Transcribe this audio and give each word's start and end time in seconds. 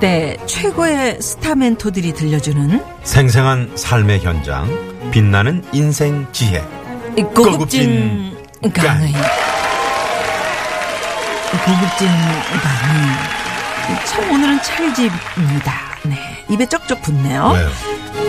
시대 0.00 0.34
최고의 0.46 1.20
스타 1.20 1.54
멘토들이 1.54 2.14
들려주는 2.14 2.82
생생한 3.02 3.72
삶의 3.76 4.20
현장, 4.20 4.66
빛나는 5.10 5.62
인생 5.74 6.26
지혜. 6.32 6.62
고급진 7.34 8.34
강의. 8.62 9.12
고급진 11.52 12.08
강의. 12.62 13.14
참 14.06 14.30
오늘은 14.30 14.62
찰집입니다. 14.62 15.89
네. 16.04 16.16
입에 16.48 16.66
쩍쩍 16.66 17.02
붙네요. 17.02 17.52
왜요? 17.54 17.68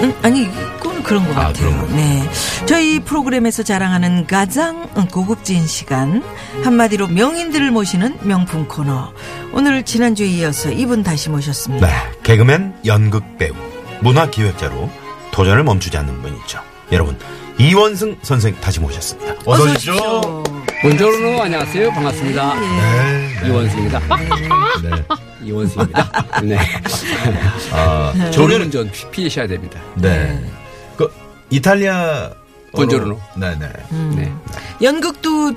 음, 0.03 0.13
아니, 0.21 0.47
그건 0.79 1.03
그런 1.03 1.25
것 1.27 1.37
아, 1.37 1.47
같아요. 1.47 1.69
그런 1.69 1.87
거. 1.87 1.95
네. 1.95 2.29
저희 2.65 2.99
프로그램에서 2.99 3.63
자랑하는 3.63 4.27
가장 4.27 4.87
고급진 5.11 5.65
시간. 5.67 6.23
한마디로 6.63 7.07
명인들을 7.07 7.71
모시는 7.71 8.19
명품 8.21 8.67
코너. 8.67 9.13
오늘 9.53 9.83
지난주에 9.83 10.27
이어서 10.27 10.71
이분 10.71 11.03
다시 11.03 11.29
모셨습니다. 11.29 11.87
네. 11.87 11.93
개그맨, 12.23 12.75
연극 12.85 13.37
배우, 13.37 13.53
문화 14.01 14.29
기획자로 14.29 14.89
도전을 15.31 15.63
멈추지 15.63 15.97
않는 15.97 16.21
분이죠. 16.21 16.59
여러분, 16.91 17.17
이원승 17.57 18.17
선생 18.21 18.55
다시 18.59 18.79
모셨습니다. 18.79 19.35
어서 19.45 19.63
오십시오. 19.63 20.43
본조로 20.81 21.41
안녕하세요. 21.43 21.91
반갑습니다. 21.91 22.55
네. 22.59 23.47
이원수입니다. 23.47 23.99
네. 24.81 25.03
이원수입니다. 25.43 26.11
네. 26.43 26.57
아, 27.71 28.31
졸음운전 28.31 28.89
피- 28.91 29.09
피하셔야 29.11 29.47
됩니다. 29.47 29.79
네. 29.95 30.43
그, 30.97 31.11
이탈리아. 31.51 32.31
본조르노. 32.73 33.19
네네. 33.37 33.67
네. 34.15 34.31
연극도 34.81 35.53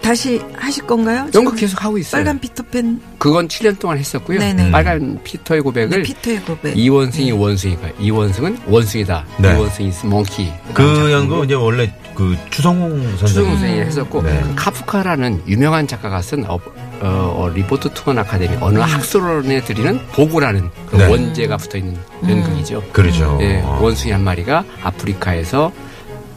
다시 0.00 0.40
하실 0.56 0.86
건가요? 0.86 1.28
연극 1.34 1.56
계속 1.56 1.84
하고 1.84 1.98
있어요. 1.98 2.20
빨간 2.20 2.38
피터팬 2.40 3.00
그건 3.18 3.48
7년 3.48 3.78
동안 3.78 3.98
했었고요. 3.98 4.38
네네. 4.38 4.70
빨간 4.70 5.18
피터의 5.22 5.60
고백을 5.60 5.98
네, 5.98 6.02
피터의 6.02 6.40
고백. 6.42 6.78
이원승이 6.78 7.32
원숭이가 7.32 7.88
이원승은 8.00 8.58
원숭이다. 8.66 9.24
네. 9.38 9.50
이원승이 9.54 9.92
monkey. 10.04 10.52
그 10.72 11.10
연극 11.12 11.44
이제 11.44 11.54
원래 11.54 11.92
그 12.14 12.36
추송웅 12.50 13.02
선생. 13.02 13.26
추송웅 13.26 13.44
선생이 13.46 13.80
했었고 13.80 14.22
네. 14.22 14.40
그 14.42 14.54
카프카라는 14.54 15.42
유명한 15.46 15.86
작가가 15.86 16.20
쓴 16.22 16.44
어, 16.48 16.58
어, 17.00 17.06
어, 17.36 17.48
Report 17.54 17.90
to 17.94 18.06
an 18.06 18.18
Academy 18.18 18.56
어느 18.60 18.78
학술원에 18.78 19.62
드리는 19.62 19.98
보고라는 20.12 20.70
그 20.86 20.96
네. 20.96 21.06
원제가 21.06 21.56
붙어 21.56 21.78
있는 21.78 21.96
연극이죠. 22.28 22.82
그러죠. 22.92 23.38
예, 23.40 23.60
어. 23.60 23.78
원숭이 23.82 24.12
한 24.12 24.22
마리가 24.22 24.64
아프리카에서 24.82 25.72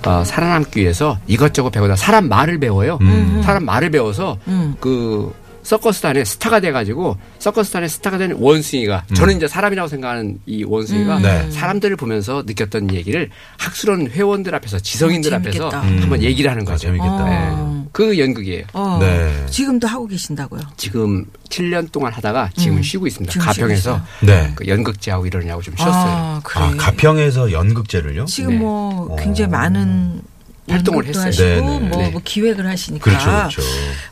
어, 0.06 0.24
살아남기 0.24 0.82
위해서 0.82 1.18
이것저것 1.28 1.72
배우다 1.72 1.96
사람 1.96 2.30
말을 2.30 2.60
배워요. 2.60 3.00
음. 3.02 3.42
사람 3.44 3.66
말을 3.66 3.90
배워서 3.90 4.38
음. 4.48 4.76
그 4.80 5.34
서커스단의 5.66 6.26
스타가 6.26 6.60
돼가지고 6.60 7.18
서커스단의 7.40 7.90
스타가 7.90 8.18
된 8.18 8.34
원숭이가 8.34 9.06
저는 9.16 9.38
이제 9.38 9.48
사람이라고 9.48 9.90
생각하는 9.90 10.40
이 10.46 10.64
원숭이가 10.64 11.18
음. 11.18 11.22
네. 11.24 11.50
사람들을 11.52 11.96
보면서 11.98 12.44
느꼈던 12.46 12.94
얘기를 12.94 13.30
학술원 13.58 14.08
회원들 14.10 14.54
앞에서 14.56 14.80
지성인들 14.80 15.34
어, 15.34 15.38
앞에서. 15.38 15.70
한번 15.70 16.22
얘기를 16.22 16.50
하는 16.52 16.62
아, 16.64 16.72
거죠. 16.72 16.88
재밌겠다. 16.88 17.32
예. 17.32 17.86
그 17.92 18.20
연극이에요. 18.20 18.66
어, 18.74 19.00
네. 19.00 19.46
지금도 19.50 19.88
하고 19.88 20.06
계신다고요? 20.06 20.62
지금 20.78 21.26
7년 21.50 21.92
동안 21.92 22.14
하다가 22.14 22.52
지금은 22.56 22.80
음. 22.80 22.84
쉬고 22.84 23.08
있습니다. 23.08 23.32
지금 23.32 23.46
가평에서 23.46 24.02
네. 24.22 24.52
그 24.56 24.68
연극제하고 24.68 25.26
이러냐고 25.26 25.62
좀 25.62 25.76
쉬었어요. 25.76 25.94
아, 25.96 26.42
그래. 26.44 26.64
아, 26.64 26.74
가평에서 26.78 27.52
연극제를요? 27.52 28.26
지금 28.26 28.52
네. 28.52 28.58
뭐 28.58 29.08
어. 29.12 29.16
굉장히 29.16 29.50
많은 29.50 30.22
활동을 30.68 31.06
했어요. 31.06 31.26
하시고 31.26 31.44
네, 31.46 31.80
네. 31.80 31.80
뭐, 31.80 31.98
네. 32.02 32.10
뭐 32.10 32.22
기획을 32.24 32.68
하시니까. 32.68 33.04
그렇죠, 33.04 33.26
그렇죠. 33.26 33.62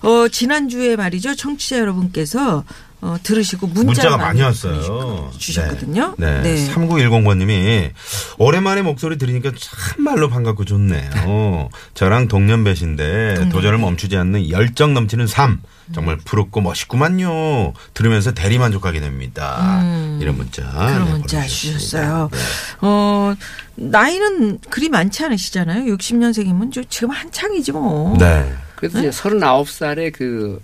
어, 0.07 0.27
지난주에 0.27 0.95
말이죠. 0.95 1.35
청취자 1.35 1.79
여러분께서 1.79 2.63
어, 3.03 3.17
들으시고 3.21 3.67
문자 3.67 3.83
문자가 3.85 4.17
많이 4.17 4.41
왔어요. 4.41 5.29
주셨거든요. 5.37 6.15
네. 6.17 6.41
네. 6.41 6.73
3910번님이 6.73 7.91
오랜만에 8.37 8.81
목소리 8.81 9.17
들으니까 9.17 9.51
참말로 9.59 10.29
반갑고 10.29 10.63
좋네요. 10.63 11.67
저랑 11.95 12.29
동년배신데 12.29 13.49
도전을 13.51 13.77
멈추지 13.77 14.15
않는 14.15 14.49
열정 14.49 14.93
넘치는 14.93 15.27
삶. 15.27 15.61
정말 15.93 16.15
부럽고 16.15 16.61
멋있구만요. 16.61 17.73
들으면서 17.93 18.31
대리 18.33 18.57
만족하게 18.57 19.01
됩니다. 19.01 19.81
이런 20.21 20.37
문자. 20.37 20.63
그런 20.71 21.03
네, 21.05 21.11
문자. 21.11 21.45
주셨어요. 21.45 22.29
네. 22.31 22.39
어, 22.79 23.35
나이는 23.75 24.59
그리 24.69 24.87
많지 24.87 25.25
않으시잖아요. 25.25 25.93
60년생이면 25.93 26.89
지금 26.89 27.09
한창이지 27.09 27.73
뭐. 27.73 28.15
네. 28.17 28.53
그래서 28.75 28.99
이제 28.99 29.09
39살에 29.09 30.13
그 30.13 30.61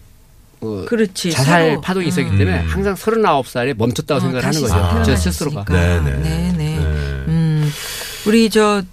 어, 0.61 0.85
그렇지. 0.87 1.31
자살 1.31 1.69
새로, 1.69 1.81
파동이 1.81 2.05
음. 2.05 2.09
있었기 2.09 2.37
때문에 2.37 2.61
음. 2.61 2.67
항상 2.67 2.93
39살에 2.95 3.75
멈췄다고 3.77 4.17
어, 4.17 4.19
생각을 4.21 4.45
하는 4.45 4.61
거죠. 4.61 4.73
아. 4.73 5.03
저. 5.03 5.15
스스로가. 5.15 5.65
네, 5.71 5.99
네. 6.01 6.11
네, 6.11 6.19
네. 6.19 6.53
네. 6.57 6.77
음, 7.27 7.71
우리 8.27 8.49
저 8.49 8.83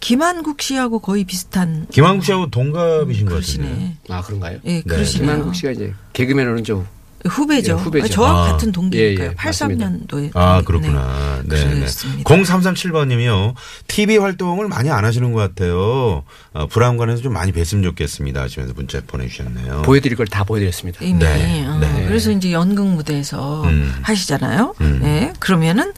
김한국 0.00 0.62
씨하고 0.62 1.00
거의 1.00 1.24
비슷한 1.24 1.86
김한국 1.90 2.24
씨하고 2.24 2.50
동갑이신 2.50 3.26
것 3.26 3.36
같은데. 3.36 3.96
아, 4.08 4.22
그런가요? 4.22 4.58
예, 4.64 4.82
그러시네요. 4.82 5.26
김한국 5.26 5.54
씨가 5.54 5.72
이제 5.72 5.92
개그맨으로는 6.12 6.64
좀 6.64 6.86
후배죠. 7.24 7.72
예, 7.72 7.82
후배죠. 7.82 8.08
저와 8.08 8.30
아. 8.46 8.52
같은 8.52 8.70
동기니까요. 8.72 9.26
예, 9.28 9.30
예, 9.30 9.34
83년도에. 9.34 10.30
아, 10.34 10.62
그렇구나. 10.62 11.40
네. 11.44 11.56
네. 11.64 11.74
그렇습니다. 11.74 12.22
0337번님이요. 12.34 13.54
TV 13.88 14.18
활동을 14.18 14.68
많이 14.68 14.90
안 14.90 15.04
하시는 15.04 15.32
것 15.32 15.40
같아요. 15.40 16.22
어, 16.52 16.66
브라운관에서 16.68 17.22
좀 17.22 17.32
많이 17.32 17.52
뵀으면 17.52 17.82
좋겠습니다. 17.82 18.42
하시면서 18.42 18.74
문자 18.74 19.00
보내주셨네요. 19.06 19.82
보여드릴 19.82 20.16
걸 20.16 20.26
다 20.26 20.44
보여드렸습니다. 20.44 21.04
이미. 21.04 21.18
네, 21.20 21.64
어, 21.66 21.78
네. 21.78 22.04
그래서 22.06 22.30
이제 22.30 22.52
연극 22.52 22.86
무대에서 22.86 23.62
음. 23.64 23.94
하시잖아요. 24.02 24.74
음. 24.80 24.98
네. 25.02 25.32
그러면은 25.38 25.92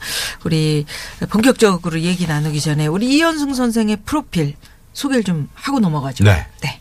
우리 0.45 0.85
본격적으로 1.29 1.99
얘기 2.01 2.25
나누기 2.27 2.61
전에 2.61 2.87
우리 2.87 3.07
이현승 3.17 3.53
선생의 3.53 3.97
프로필 4.05 4.53
소개를 4.93 5.23
좀 5.23 5.49
하고 5.53 5.79
넘어가죠. 5.79 6.23
네. 6.23 6.45
네. 6.61 6.79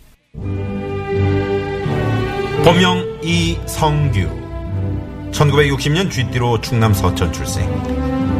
본명 2.64 3.07
이성규. 3.22 4.28
1960년 5.32 6.10
쥐띠로 6.10 6.60
충남 6.60 6.92
서천 6.94 7.32
출생. 7.32 7.68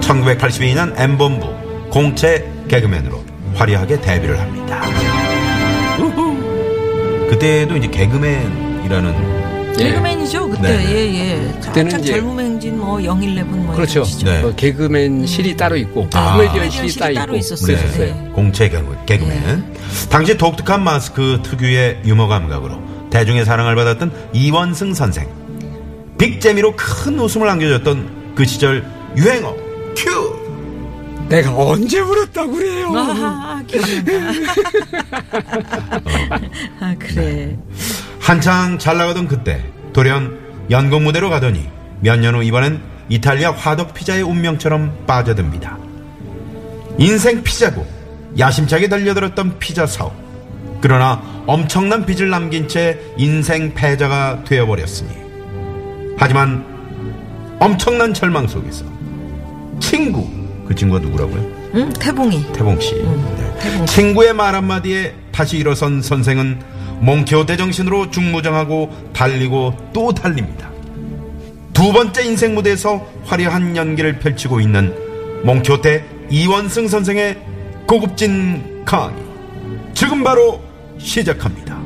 1982년 0.00 0.98
M본부 0.98 1.46
공채 1.90 2.44
개그맨으로 2.68 3.22
화려하게 3.54 4.00
데뷔를 4.00 4.38
합니다. 4.40 4.82
우후. 5.98 7.28
그때도 7.30 7.76
이제 7.76 7.88
개그맨이라는 7.88 9.38
예. 9.80 9.84
개그맨이죠 9.84 10.48
그때 10.48 10.62
네, 10.62 10.76
네. 10.78 10.92
예예. 10.94 11.52
그때는 11.60 11.90
참 11.90 12.00
이제- 12.00 12.12
젊은 12.14 12.44
행진 12.44 12.78
뭐 12.78 13.02
영일레븐 13.04 13.66
뭐 13.66 13.74
그렇죠. 13.76 14.02
네. 14.24 14.42
그 14.42 14.54
개그맨 14.56 15.26
실이 15.26 15.56
따로 15.56 15.76
있고 15.76 16.08
아. 16.14 16.32
코미디언 16.36 16.70
실이 16.70 16.88
실이 16.88 17.14
따로 17.14 17.36
있었어요. 17.36 17.76
그랬었어요. 17.76 18.06
네. 18.06 18.30
공채 18.32 18.68
개그, 18.68 18.96
개그맨. 19.06 19.74
당시 20.10 20.36
독특한 20.36 20.82
마스크 20.82 21.40
특유의 21.44 22.00
유머 22.06 22.26
감각으로 22.26 22.80
대중의 23.10 23.44
사랑을 23.44 23.74
받았던 23.74 24.12
이원승 24.32 24.94
선생. 24.94 25.28
빅재미로 26.18 26.74
큰 26.76 27.18
웃음을 27.18 27.48
안겨줬던 27.48 28.34
그 28.34 28.44
시절 28.44 28.84
유행어 29.16 29.54
큐. 29.96 30.38
내가 31.28 31.54
언제 31.54 32.00
울었다고 32.00 32.52
그래요? 32.52 32.90
아, 32.96 33.62
기억난다. 33.66 34.12
아, 36.80 36.94
그래. 36.98 37.56
한창 38.20 38.78
잘 38.78 38.96
나가던 38.98 39.28
그때 39.28 39.62
돌연 39.92 40.38
연극 40.70 41.02
무대로 41.02 41.30
가더니 41.30 41.68
몇 42.00 42.18
년 42.20 42.34
후 42.34 42.42
이번엔 42.42 42.80
이탈리아 43.08 43.52
화덕 43.52 43.94
피자의 43.94 44.22
운명처럼 44.22 45.04
빠져듭니다. 45.06 45.78
인생 46.98 47.42
피자고 47.42 47.86
야심차게 48.38 48.88
달려들었던 48.88 49.58
피자 49.58 49.86
사업. 49.86 50.14
그러나 50.80 51.22
엄청난 51.46 52.06
빚을 52.06 52.30
남긴 52.30 52.68
채 52.68 52.98
인생 53.16 53.74
패자가 53.74 54.44
되어버렸으니. 54.44 55.10
하지만 56.16 56.64
엄청난 57.58 58.12
절망 58.14 58.46
속에서 58.46 58.84
친구 59.80 60.28
그 60.66 60.74
친구가 60.74 61.00
누구라고요? 61.00 61.58
응? 61.74 61.92
태봉이. 61.94 62.52
태봉 62.52 62.78
씨. 62.80 62.94
음, 62.96 63.36
네. 63.38 63.58
태봉 63.60 63.86
씨. 63.86 63.94
친구의 63.94 64.34
말 64.34 64.54
한마디에 64.54 65.14
다시 65.32 65.58
일어선 65.58 66.02
선생은 66.02 66.60
몽키호테 67.00 67.56
정신으로 67.56 68.10
중무장하고 68.10 68.90
달리고 69.12 69.74
또 69.92 70.12
달립니다. 70.12 70.70
두 71.72 71.92
번째 71.92 72.24
인생 72.24 72.54
무대에서 72.54 73.06
화려한 73.24 73.76
연기를 73.76 74.18
펼치고 74.18 74.60
있는 74.60 74.94
몽키호테 75.44 76.04
이원승 76.30 76.88
선생의 76.88 77.38
고급진 77.86 78.84
강의. 78.84 79.16
지금 79.94 80.24
바로 80.24 80.60
시작합니다. 80.98 81.78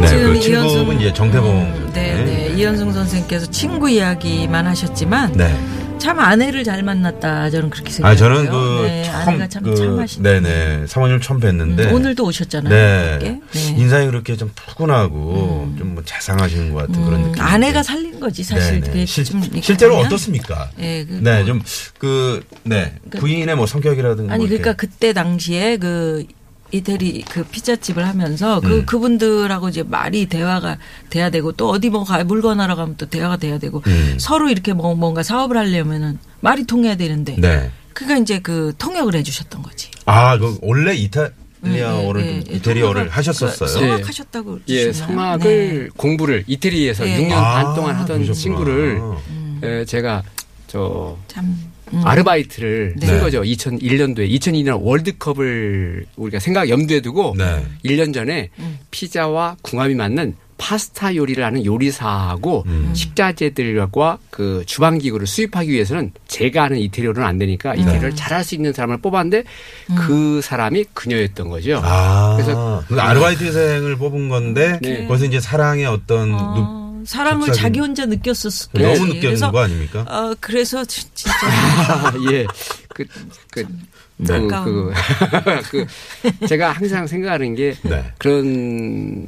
네, 0.00 0.22
그 0.24 0.40
친구분 0.40 1.00
이제 1.00 1.12
정태봉. 1.12 1.48
음, 1.48 1.90
네, 1.94 2.24
네. 2.24 2.54
이현승 2.56 2.92
선생께서 2.92 3.46
친구 3.50 3.88
이야기만 3.88 4.66
하셨지만 4.66 5.32
네. 5.32 5.56
참 5.98 6.18
아내를 6.18 6.64
잘 6.64 6.82
만났다 6.82 7.48
저는 7.50 7.70
그렇게 7.70 7.92
생각해요. 7.92 8.12
아, 8.12 8.16
저는 8.16 8.50
그, 8.50 8.82
네, 8.82 9.04
처음, 9.04 9.28
아내가 9.28 9.48
참 9.48 9.62
그, 9.62 9.76
참하시네. 9.76 10.40
네네. 10.40 10.86
사모님을 10.88 11.20
처음 11.20 11.38
뵀는데. 11.38 11.78
음, 11.86 11.92
오늘도 11.92 12.24
오셨잖아요. 12.24 13.18
네. 13.20 13.40
네. 13.52 13.60
인상이 13.76 14.06
그렇게 14.06 14.36
좀 14.36 14.50
푸근하고, 14.56 15.72
좀뭐 15.78 16.02
자상하신 16.04 16.72
것 16.72 16.88
같은 16.88 17.04
그런 17.04 17.20
음, 17.20 17.26
느낌. 17.28 17.40
아내가 17.40 17.84
살린 17.84 18.11
거지 18.22 18.42
사실. 18.44 18.80
네네. 18.80 18.86
그게 18.86 19.06
실, 19.06 19.26
실제로. 19.62 19.98
어떻습니까? 19.98 20.70
네, 20.76 21.04
그 21.04 21.14
네, 21.22 21.38
뭐- 21.38 21.44
좀, 21.46 21.62
그, 21.98 22.42
네. 22.62 22.94
부인의 23.10 23.56
뭐 23.56 23.66
성격이라든가. 23.66 24.32
아니 24.32 24.44
뭐 24.44 24.48
그러니까. 24.48 24.72
그때 24.74 25.12
당시에 25.12 25.76
그 25.76 26.24
이태리 26.70 27.22
그 27.28 27.44
피자집을 27.44 28.06
하면서 28.06 28.60
그 28.60 28.78
음. 28.78 28.86
그분들하고 28.86 29.68
이제 29.68 29.82
말이 29.82 30.24
대화가 30.26 30.78
돼야 31.10 31.28
되고 31.28 31.52
또 31.52 31.68
어디 31.68 31.90
뭐 31.90 32.04
가, 32.04 32.24
물건 32.24 32.60
하러 32.60 32.76
가면 32.76 32.96
또 32.96 33.06
대화가 33.06 33.36
돼야 33.36 33.58
되고 33.58 33.82
음. 33.86 34.16
서로 34.18 34.48
이렇게 34.48 34.72
뭐 34.72 34.94
뭔가 34.94 35.22
사업을 35.22 35.56
하려면은 35.58 36.18
말이 36.40 36.64
통해야 36.64 36.96
되는데 36.96 37.36
네. 37.38 37.70
그가 37.92 38.16
이제 38.16 38.38
그 38.38 38.72
통역을 38.78 39.14
해주셨던 39.16 39.62
거지. 39.62 39.90
아, 40.06 40.38
그, 40.38 40.56
원래 40.62 40.94
이탈 40.94 41.34
리아어를, 41.62 42.22
네, 42.22 42.26
네, 42.32 42.40
좀 42.40 42.44
네. 42.52 42.56
이태리어를 42.56 43.06
통역을- 43.06 43.10
하셨었어요? 43.10 43.68
그 43.68 43.72
성악하셨다고 43.72 44.58
예, 44.68 44.82
그러시나요? 44.82 45.08
성악을 45.10 45.82
네. 45.84 45.88
공부를 45.96 46.44
이태리에서 46.46 47.08
예. 47.08 47.16
6년 47.18 47.32
아, 47.32 47.62
반 47.64 47.74
동안 47.74 47.94
하던 47.96 48.22
그러셨구나. 48.24 48.34
친구를 48.34 49.00
음. 49.28 49.60
에, 49.62 49.84
제가 49.84 50.22
저 50.66 51.16
참 51.28 51.56
음. 51.92 52.00
아르바이트를 52.06 52.94
네. 52.98 53.06
쓴 53.06 53.20
거죠. 53.20 53.42
2001년도에 53.42 54.28
2002년 54.40 54.78
월드컵을 54.82 56.06
우리가 56.16 56.38
생각 56.38 56.68
염두에 56.70 57.00
두고 57.00 57.34
네. 57.36 57.64
1년 57.84 58.14
전에 58.14 58.48
음. 58.58 58.78
피자와 58.90 59.56
궁합이 59.62 59.94
맞는 59.94 60.34
파스타 60.58 61.16
요리를 61.16 61.42
하는 61.44 61.64
요리사하고 61.64 62.62
음. 62.66 62.92
식자재들과 62.94 64.18
그 64.30 64.62
주방 64.66 64.98
기구를 64.98 65.26
수입하기 65.26 65.70
위해서는 65.70 66.12
제가 66.28 66.64
하는 66.64 66.78
이태리어는 66.78 67.22
안 67.22 67.38
되니까 67.38 67.74
네. 67.74 67.80
이태리어를 67.82 68.14
잘할 68.16 68.44
수 68.44 68.54
있는 68.54 68.72
사람을 68.72 68.98
뽑았는데 68.98 69.44
음. 69.90 69.96
그 69.96 70.40
사람이 70.42 70.84
그녀였던 70.94 71.48
거죠. 71.48 71.80
아. 71.82 72.36
그래서- 72.36 72.84
아르바이트생을 72.90 73.96
뽑은 73.96 74.28
건데, 74.28 74.78
네. 74.82 75.06
거기서 75.06 75.26
이제 75.26 75.40
사랑의 75.40 75.86
어떤, 75.86 76.28
눈- 76.30 76.38
어, 76.38 77.02
사랑을 77.06 77.46
속삭임. 77.46 77.62
자기 77.62 77.80
혼자 77.80 78.06
느꼈었을 78.06 78.70
너무 78.74 78.88
거지. 78.90 79.00
느끼는 79.02 79.20
그래서 79.20 79.50
거 79.50 79.58
아닙니까? 79.60 80.00
어, 80.08 80.34
그래서 80.40 80.84
진- 80.84 81.08
진짜 81.14 81.32
아, 81.88 82.12
예. 82.30 82.46
그, 82.88 83.04
그, 83.50 83.60
네. 84.18 84.26
그, 84.26 84.32
안타까운. 84.34 84.92
그, 85.70 85.86
그, 86.38 86.46
제가 86.46 86.70
항상 86.72 87.06
생각하는 87.06 87.54
게 87.56 87.74
네. 87.82 88.04
그런 88.18 89.26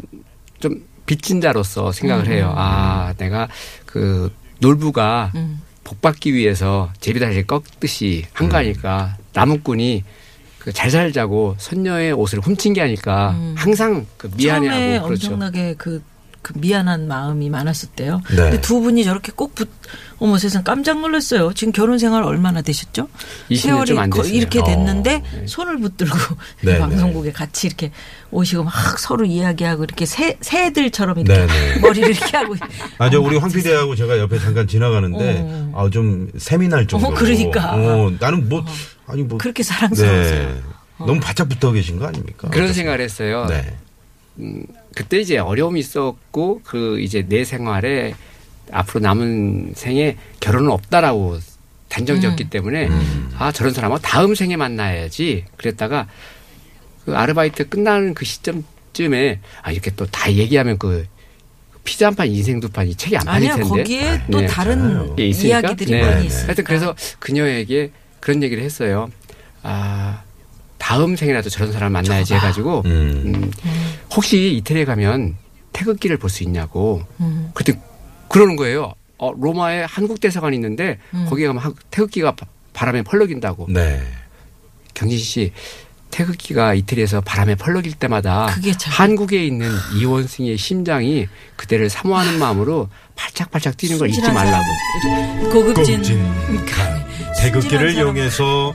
좀 0.60 0.80
빚진 1.06 1.40
자로서 1.40 1.92
생각을 1.92 2.28
해요. 2.28 2.48
음. 2.52 2.58
아, 2.58 3.14
내가 3.18 3.48
그 3.86 4.32
놀부가 4.60 5.32
음. 5.34 5.60
복 5.84 6.00
받기 6.00 6.32
위해서 6.34 6.90
제비다리를 7.00 7.46
꺾듯이 7.46 8.24
한 8.32 8.48
거 8.48 8.56
아닐까. 8.56 9.16
나무꾼이 9.34 10.02
그잘 10.58 10.90
살자고 10.90 11.56
손녀의 11.58 12.12
옷을 12.12 12.40
훔친 12.40 12.72
게 12.72 12.80
아닐까. 12.80 13.36
항상 13.54 14.06
그 14.16 14.28
음. 14.28 14.38
처음에 14.38 14.60
미안해하고 14.60 15.06
그렇죠. 15.08 15.26
엄청나게 15.26 15.74
그, 15.76 16.02
그 16.40 16.54
미안한 16.56 17.06
마음이 17.06 17.50
많았을 17.50 17.90
때요. 17.90 18.22
네. 18.30 18.36
근데 18.36 18.60
두 18.62 18.80
분이 18.80 19.04
저렇게 19.04 19.30
꼭 19.36 19.54
붙, 19.54 19.68
어머 20.18 20.38
세상 20.38 20.62
깜짝 20.62 21.00
놀랐어요. 21.00 21.52
지금 21.54 21.72
결혼 21.72 21.98
생활 21.98 22.22
얼마나 22.22 22.62
되셨죠? 22.62 23.08
20년 23.50 23.86
좀안 23.86 24.10
됐어요. 24.10 24.32
이렇게 24.32 24.62
됐는데 24.62 25.16
어, 25.16 25.46
손을 25.46 25.78
붙들고 25.78 26.16
네, 26.62 26.78
방송국에 26.78 27.32
같이 27.32 27.66
이렇게 27.66 27.90
오시고 28.30 28.64
막 28.64 28.98
서로 28.98 29.24
이야기하고 29.24 29.84
이렇게 29.84 30.06
새, 30.06 30.36
새들처럼 30.40 31.18
이렇게 31.18 31.46
네, 31.46 31.46
네. 31.46 31.80
머리를 31.82 32.10
이렇게 32.10 32.36
하고. 32.36 32.54
아, 32.98 33.10
저 33.10 33.20
우리 33.20 33.36
황 33.36 33.50
PD하고 33.50 33.94
제가 33.94 34.18
옆에 34.18 34.38
잠깐 34.38 34.66
지나가는데, 34.66 35.38
어. 35.40 35.72
아, 35.74 35.90
좀 35.90 36.30
셈이 36.36 36.68
날 36.68 36.86
정도로. 36.86 37.12
어, 37.12 37.14
그러니까. 37.16 37.74
어, 37.74 38.12
나는 38.18 38.48
뭐, 38.48 38.64
아니 39.06 39.22
뭐. 39.22 39.38
그렇게 39.38 39.62
사랑스러우세요. 39.62 40.48
네. 40.48 40.60
너무 40.98 41.20
바짝 41.20 41.48
붙어 41.48 41.72
계신 41.72 41.98
거 41.98 42.06
아닙니까? 42.06 42.48
그런 42.50 42.72
생각을 42.72 43.00
했어요. 43.00 43.46
네. 43.48 43.76
그때 44.94 45.20
이제 45.20 45.38
어려움이 45.38 45.78
있었고 45.80 46.60
그 46.64 47.00
이제 47.00 47.24
내 47.28 47.44
생활에 47.44 48.14
앞으로 48.72 49.00
남은 49.00 49.72
생에 49.76 50.16
결혼은 50.40 50.70
없다라고 50.70 51.38
단정 51.88 52.20
지었기 52.20 52.50
때문에 52.50 52.88
아 53.38 53.52
저런 53.52 53.72
사람은 53.72 53.98
다음 54.02 54.34
생에 54.34 54.56
만나야지 54.56 55.44
그랬다가 55.56 56.08
그 57.04 57.14
아르바이트 57.16 57.68
끝나는 57.68 58.14
그 58.14 58.24
시점쯤에 58.24 59.40
아 59.62 59.70
이렇게 59.70 59.90
또 59.94 60.06
다 60.06 60.32
얘기하면 60.32 60.78
그 60.78 61.06
피자 61.84 62.06
한 62.06 62.14
판 62.14 62.28
인생 62.28 62.60
두 62.60 62.68
판 62.70 62.88
이 62.88 62.94
책이 62.94 63.16
안 63.16 63.24
팔릴 63.26 63.48
텐데 63.50 63.62
거기에 63.64 64.22
또 64.30 64.40
네. 64.40 64.46
다른 64.46 65.14
예, 65.18 65.26
있으니까? 65.28 65.60
이야기들이 65.60 65.90
네. 65.92 66.00
많이 66.02 66.20
네. 66.22 66.26
있어요. 66.26 66.46
하여튼 66.46 66.64
그래서 66.64 66.94
그녀에게 67.20 67.90
그런 68.20 68.42
얘기를 68.42 68.62
했어요. 68.64 69.10
아 69.62 70.22
다음 70.78 71.14
생이라도 71.14 71.50
저런 71.50 71.72
사람 71.72 71.92
만나야지 71.92 72.34
해가지고 72.34 72.82
음. 72.86 73.32
음, 73.34 73.50
혹시 74.10 74.54
이태리에 74.56 74.84
가면 74.86 75.36
태극기를 75.72 76.16
볼 76.16 76.30
수 76.30 76.42
있냐고. 76.42 77.02
음. 77.20 77.50
그때 77.54 77.78
그러는 78.34 78.56
거예요. 78.56 78.92
어, 79.18 79.32
로마에 79.32 79.84
한국 79.88 80.18
대사관이 80.20 80.56
있는데 80.56 80.98
음. 81.14 81.26
거기에 81.30 81.46
가면 81.46 81.62
한- 81.62 81.74
태극기가 81.90 82.32
바- 82.32 82.46
바람에 82.72 83.02
펄럭인다고. 83.02 83.66
네. 83.70 84.02
경진 84.92 85.18
씨 85.18 85.52
태극기가 86.10 86.74
이태리에서 86.74 87.20
바람에 87.22 87.54
펄럭일 87.56 87.94
때마다 87.94 88.46
한국에 88.86 89.44
있는 89.44 89.70
이원승의 89.98 90.56
심장이 90.58 91.26
그대를 91.56 91.88
사모하는 91.90 92.38
마음으로 92.38 92.88
팔짝팔짝 93.16 93.76
뛰는 93.76 93.98
걸 93.98 94.08
잊지 94.10 94.20
말라고. 94.20 94.64
고급진 95.52 95.96
고급진 95.98 96.66
가- 96.66 97.04
태극기를. 97.40 97.94
이용해서 97.94 98.74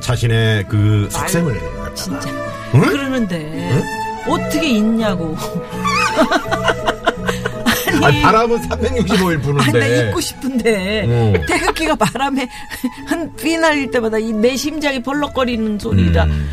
자신의 0.00 0.66
그 0.68 1.08
속셈을 1.10 1.60
진짜 1.94 2.30
응? 2.74 2.80
그러는데 2.80 3.82
어떻게 4.28 4.68
있냐고 4.68 5.36
아니, 8.02 8.22
바람은 8.22 8.60
365일 8.68 9.42
부는데. 9.42 9.62
아니 9.64 9.78
나 9.78 9.86
입고 9.86 10.20
싶은데 10.20 11.04
어. 11.08 11.32
태극기가 11.46 11.94
바람에 11.96 12.48
한 13.06 13.32
휘날릴 13.38 13.90
때마다 13.90 14.18
이 14.18 14.32
내 14.32 14.56
심장이 14.56 15.02
벌렁거리는 15.02 15.78
소리라 15.78 16.24
음. 16.24 16.50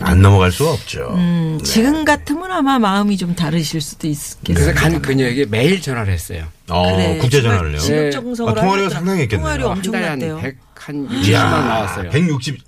안 0.00 0.20
넘어갈 0.22 0.50
수 0.52 0.66
없죠. 0.68 1.14
음, 1.16 1.58
지금 1.64 2.04
같으면 2.04 2.50
아마 2.50 2.78
마음이 2.78 3.16
좀 3.16 3.34
다르실 3.34 3.80
수도 3.80 4.06
있겠어요. 4.08 4.40
그래서 4.54 4.72
간 4.74 5.00
그녀에게 5.00 5.46
매일 5.46 5.80
전화를 5.80 6.12
했어요. 6.12 6.44
어, 6.68 6.94
그래, 6.96 7.18
국제 7.18 7.40
전화를요. 7.42 7.78
네. 7.78 8.08
아, 8.08 8.10
통화료가 8.20 8.50
하셨더라. 8.62 8.88
상당히 8.90 9.22
했겠네요. 9.22 9.44
통화료 9.46 9.68
한한 9.70 9.82
달에 9.82 10.04
한 10.06 10.12
엄청났대요. 10.14 10.40
100, 10.40 10.56
한 10.74 11.08
60만 11.08 11.32
나왔어요. 11.66 12.10
160. 12.10 12.58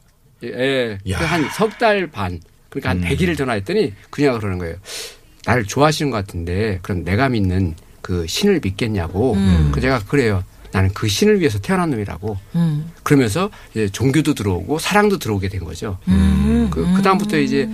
예, 0.45 0.99
야. 1.11 1.19
한석 1.19 1.79
달 1.79 2.07
반. 2.07 2.41
그러니까 2.69 2.91
한 2.91 3.01
100일을 3.03 3.37
전화했더니 3.37 3.93
그녀가 4.11 4.39
그러는 4.39 4.59
거예요. 4.59 4.77
나를 5.45 5.65
좋아하시는 5.65 6.11
것 6.11 6.17
같은데 6.19 6.79
그럼 6.83 7.05
내가 7.05 7.29
믿는 7.29 7.75
그 8.01 8.27
신을 8.27 8.61
믿겠냐고. 8.63 9.37
그 9.73 9.81
제가 9.81 10.01
그래요. 10.01 10.45
나는 10.73 10.91
그 10.95 11.07
신을 11.09 11.41
위해서 11.41 11.59
태어난 11.59 11.91
놈이라고. 11.91 12.37
음. 12.55 12.91
그러면서 13.03 13.51
이제 13.73 13.89
종교도 13.89 14.35
들어오고 14.35 14.79
사랑도 14.79 15.19
들어오게 15.19 15.49
된 15.49 15.61
거죠. 15.65 15.99
음. 16.09 16.69
그, 16.71 16.85
그 16.97 17.03
다음부터 17.03 17.39
이제 17.39 17.69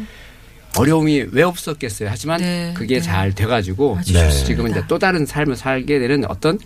어려움이 0.76 1.26
왜 1.32 1.42
없었겠어요. 1.42 2.08
하지만 2.10 2.40
네, 2.40 2.72
그게 2.76 2.96
네. 2.96 3.00
잘 3.00 3.34
돼가지고 3.34 3.98
네. 4.06 4.30
지금은 4.30 4.72
이제 4.72 4.82
또 4.88 4.98
다른 4.98 5.24
삶을 5.26 5.56
살게 5.56 5.98
되는 5.98 6.24
어떤 6.28 6.58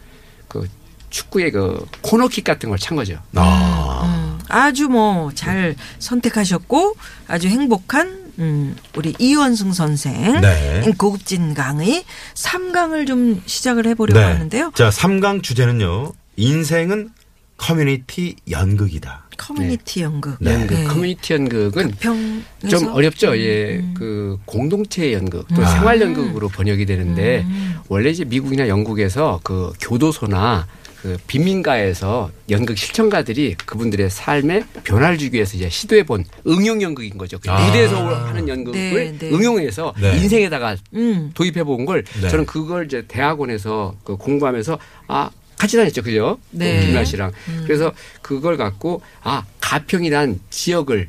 그 0.49 0.69
축구의 1.11 1.51
그 1.53 1.85
코너킥 2.01 2.45
같은 2.45 2.69
걸 2.71 2.79
찬 2.79 2.97
거죠. 2.97 3.19
아. 3.35 4.03
음, 4.05 4.39
아주 4.49 4.89
뭐 4.89 5.31
잘 5.35 5.77
선택하셨고 5.99 6.97
아주 7.29 7.49
행복한 7.49 8.22
음, 8.43 8.77
우리 8.97 9.15
이원승 9.19 9.73
선생 9.73 10.41
네. 10.41 10.83
고급진 10.99 11.55
강의 11.55 12.05
3강을 12.35 13.07
좀 13.07 13.41
시작을 13.47 13.87
해보려고 13.87 14.19
하는데요. 14.19 14.73
자, 14.75 14.91
3강 14.91 15.43
주제는요. 15.43 16.13
인생은 16.37 17.11
커뮤니티 17.57 18.35
연극이다. 18.51 19.29
커뮤니티 19.39 20.03
연극. 20.03 20.37
네. 20.41 20.55
연극, 20.55 20.75
네. 20.75 20.85
커뮤니티 20.85 21.33
연극은 21.35 21.93
병좀 21.93 22.89
어렵죠. 22.93 23.39
예, 23.39 23.85
그 23.95 24.39
공동체 24.45 25.13
연극 25.13 25.47
또 25.55 25.65
생활 25.65 26.01
연극으로 26.01 26.49
번역이 26.49 26.85
되는데 26.87 27.47
원래 27.89 28.11
이제 28.11 28.25
미국이나 28.25 28.67
영국에서 28.69 29.41
그 29.45 29.73
교도소나 29.81 30.67
그 31.03 31.19
빈민가에서 31.27 32.31
연극 32.51 32.79
실천가들이 32.79 33.57
그분들의 33.67 34.09
삶에 34.09 34.65
변화를 34.85 35.19
주기 35.19 35.35
위해서 35.35 35.57
이제 35.57 35.69
시도해 35.69 36.05
본 36.05 36.25
응용 36.47 36.81
연극인 36.81 37.19
거죠. 37.19 37.41
그 37.41 37.51
아. 37.51 37.67
무대에서 37.67 38.07
하는 38.27 38.47
연극을 38.49 38.79
네, 38.81 39.19
네. 39.19 39.31
응용해서 39.35 39.95
네. 40.01 40.17
인생에다가 40.19 40.77
음. 40.95 41.33
도입해 41.35 41.65
본걸 41.65 42.05
네. 42.21 42.29
저는 42.29 42.47
그걸 42.47 42.87
이제 42.87 43.05
대학원에서 43.09 43.97
그 44.05 44.17
공부하면서 44.17 44.79
아 45.09 45.31
같이 45.59 45.77
다녔죠, 45.77 46.03
그죠? 46.03 46.39
네. 46.53 46.87
김나 46.87 47.05
씨랑 47.05 47.33
그래서 47.67 47.93
그걸 48.21 48.57
갖고 48.57 49.03
아 49.23 49.43
가평이란 49.61 50.39
지역을 50.51 51.09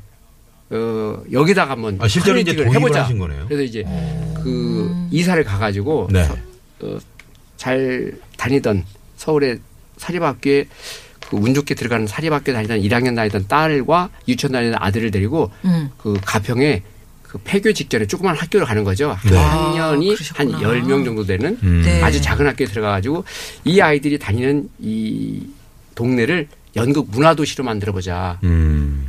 어 0.72 1.24
여기다가 1.32 1.74
한번 1.74 2.00
아, 2.02 2.08
실제로 2.08 2.40
이제 2.40 2.52
해보자. 2.52 3.04
하신 3.04 3.20
거네요. 3.20 3.46
그래서 3.48 3.62
이제 3.62 3.84
그 4.44 4.92
이사를 5.12 5.44
가가지고 5.44 6.10
네. 6.12 6.24
서- 6.24 6.36
어, 6.82 6.98
잘 7.58 8.14
다니던 8.38 8.84
서울의 9.18 9.60
사립학교에 10.03 10.65
그운 11.29 11.53
좋게 11.53 11.74
들어가는 11.75 12.05
사립학교 12.07 12.51
다니던 12.53 12.81
1학년 12.81 13.15
다니던 13.15 13.48
딸과 13.48 14.10
유치원 14.27 14.51
다니던 14.51 14.75
아들을 14.79 15.10
데리고 15.12 15.51
음. 15.65 15.89
그 15.98 16.17
가평에 16.24 16.83
그 17.24 17.39
폐교 17.43 17.74
직전에 17.74 18.05
조그만 18.05 18.36
학교를 18.36 18.67
가는 18.67 18.83
거죠. 18.83 19.17
네. 19.25 19.36
학년이 19.38 20.12
아. 20.12 20.15
한 20.36 20.48
10명 20.51 21.03
정도 21.05 21.25
되는 21.25 21.57
음. 21.63 21.81
네. 21.83 22.01
아주 22.03 22.22
작은 22.22 22.45
학교에 22.45 22.67
들어가 22.67 22.91
가지고 22.91 23.24
이 23.63 23.81
아이들이 23.81 24.19
다니는 24.19 24.69
이 24.79 25.41
동네를 25.95 26.48
연극 26.75 27.10
문화도시로 27.10 27.63
만들어 27.63 27.91
보자. 27.93 28.38
음. 28.43 29.07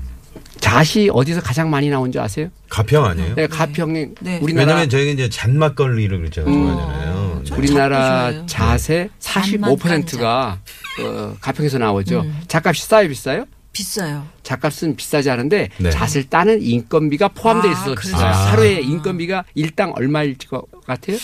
자시 0.61 1.11
어디서 1.13 1.43
가장 1.43 1.69
많이 1.69 1.91
나온 1.91 2.11
줄 2.11 2.23
아세요? 2.23 2.49
가평 2.71 3.05
아니에요? 3.05 3.35
네, 3.35 3.47
가평에 3.47 4.11
네. 4.21 4.39
우리나라 4.41 4.69
왜냐면 4.69 4.89
저희가 4.89 5.13
이제 5.13 5.29
잔막걸리를 5.29 6.31
제가 6.31 6.51
좋아하잖아요. 6.51 7.43
저- 7.45 7.57
우리나라. 7.57 8.33
자세 8.47 9.11
45%가 9.21 10.59
어, 11.01 11.37
가평에서 11.41 11.79
나오죠. 11.79 12.21
음. 12.21 12.41
자값이 12.49 12.87
싸요, 12.87 13.09
비싸요? 13.09 13.47
비싸요. 13.73 14.25
자값은 14.45 14.95
비싸지 14.95 15.29
않은데 15.31 15.69
네. 15.79 15.91
잣을 15.91 16.25
따는 16.31 16.63
인건비가 16.63 17.29
포함되어 17.29 17.71
아, 17.71 17.73
있어서 17.73 17.95
비싸요. 17.97 18.25
아. 18.27 18.53
하루에 18.53 18.81
인건비가 18.81 19.45
일당 19.57 19.93
얼마일 19.97 20.37
것 20.49 20.65
같아요? 20.87 21.17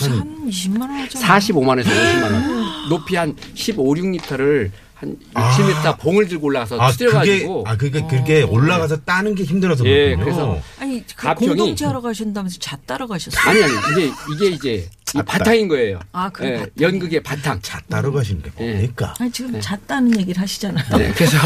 한 0.00 0.48
20만 0.48 0.80
원 0.80 0.90
하잖아요. 0.90 1.38
45만 1.38 1.68
원에서 1.68 1.90
50만 1.90 2.22
원. 2.32 2.88
높이 2.88 3.16
한 3.16 3.36
15, 3.54 3.82
16리터를 3.84 4.70
한 5.02 5.16
6, 5.58 5.74
7m 5.74 5.98
봉을 5.98 6.28
들고 6.28 6.46
올라가서 6.46 6.78
아, 6.80 6.92
그게, 6.92 6.96
투려가지고 7.06 7.64
아, 7.66 7.76
그게, 7.76 8.00
그게 8.08 8.42
올라가서 8.42 8.98
따는 9.00 9.34
게 9.34 9.42
힘들어서 9.42 9.84
예. 9.86 10.14
그래서 10.14 10.60
아니 10.78 11.04
그 11.16 11.26
가평이- 11.26 11.48
공동체 11.48 11.84
하러 11.86 12.00
가신다면서 12.00 12.58
잣 12.60 12.86
따러 12.86 13.06
가셨어요? 13.08 13.42
아니 13.50 13.62
아니 13.64 13.72
이게 13.92 14.12
이게 14.34 14.46
이제 14.54 14.88
이. 15.14 15.22
바탕인 15.26 15.66
거예요. 15.68 15.98
아, 16.12 16.30
그래, 16.30 16.48
예, 16.50 16.54
바탕. 16.58 16.70
연극의 16.80 17.22
바탕. 17.22 17.60
자, 17.60 17.80
따로 17.90 18.12
가시는 18.12 18.42
게 18.42 18.50
예. 18.60 18.70
뭡니까? 18.72 19.12
아니 19.18 19.30
지금 19.32 19.60
잣 19.60 19.84
따는 19.86 20.18
얘기를 20.18 20.40
하시잖아요. 20.40 20.96
네, 20.96 21.12
그래서 21.14 21.36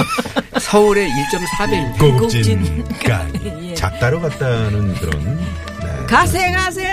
서울의 0.61 1.09
1.4배 1.11 1.99
꼭진까지. 2.21 3.41
예. 3.71 3.75
자, 3.75 3.91
따로 3.99 4.21
갔다는 4.21 4.95
그런. 4.95 5.37
네. 5.81 6.07
가세 6.07 6.51
가세 6.53 6.87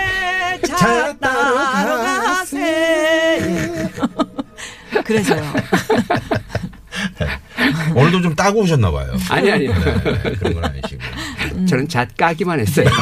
잣잣 0.66 1.20
따러 1.20 1.54
따러 1.54 1.96
가세. 2.22 2.58
예. 2.58 3.90
그래서요. 5.04 5.42
오늘도 7.94 8.22
좀 8.22 8.34
따고 8.34 8.60
오셨나 8.60 8.90
봐요. 8.90 9.16
아니 9.30 9.50
아니. 9.50 9.66
네, 9.68 9.74
그런 10.38 10.54
건 10.54 10.64
아니시고. 10.64 11.66
저는 11.66 11.88
잣 11.88 12.16
까기만 12.16 12.60
했어요. 12.60 12.86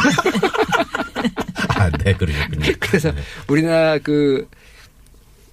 아, 1.77 1.91
네, 2.05 2.15
그러셨군요. 2.15 2.73
그래서 2.79 3.13
우리나라 3.49 3.99
그 3.99 4.47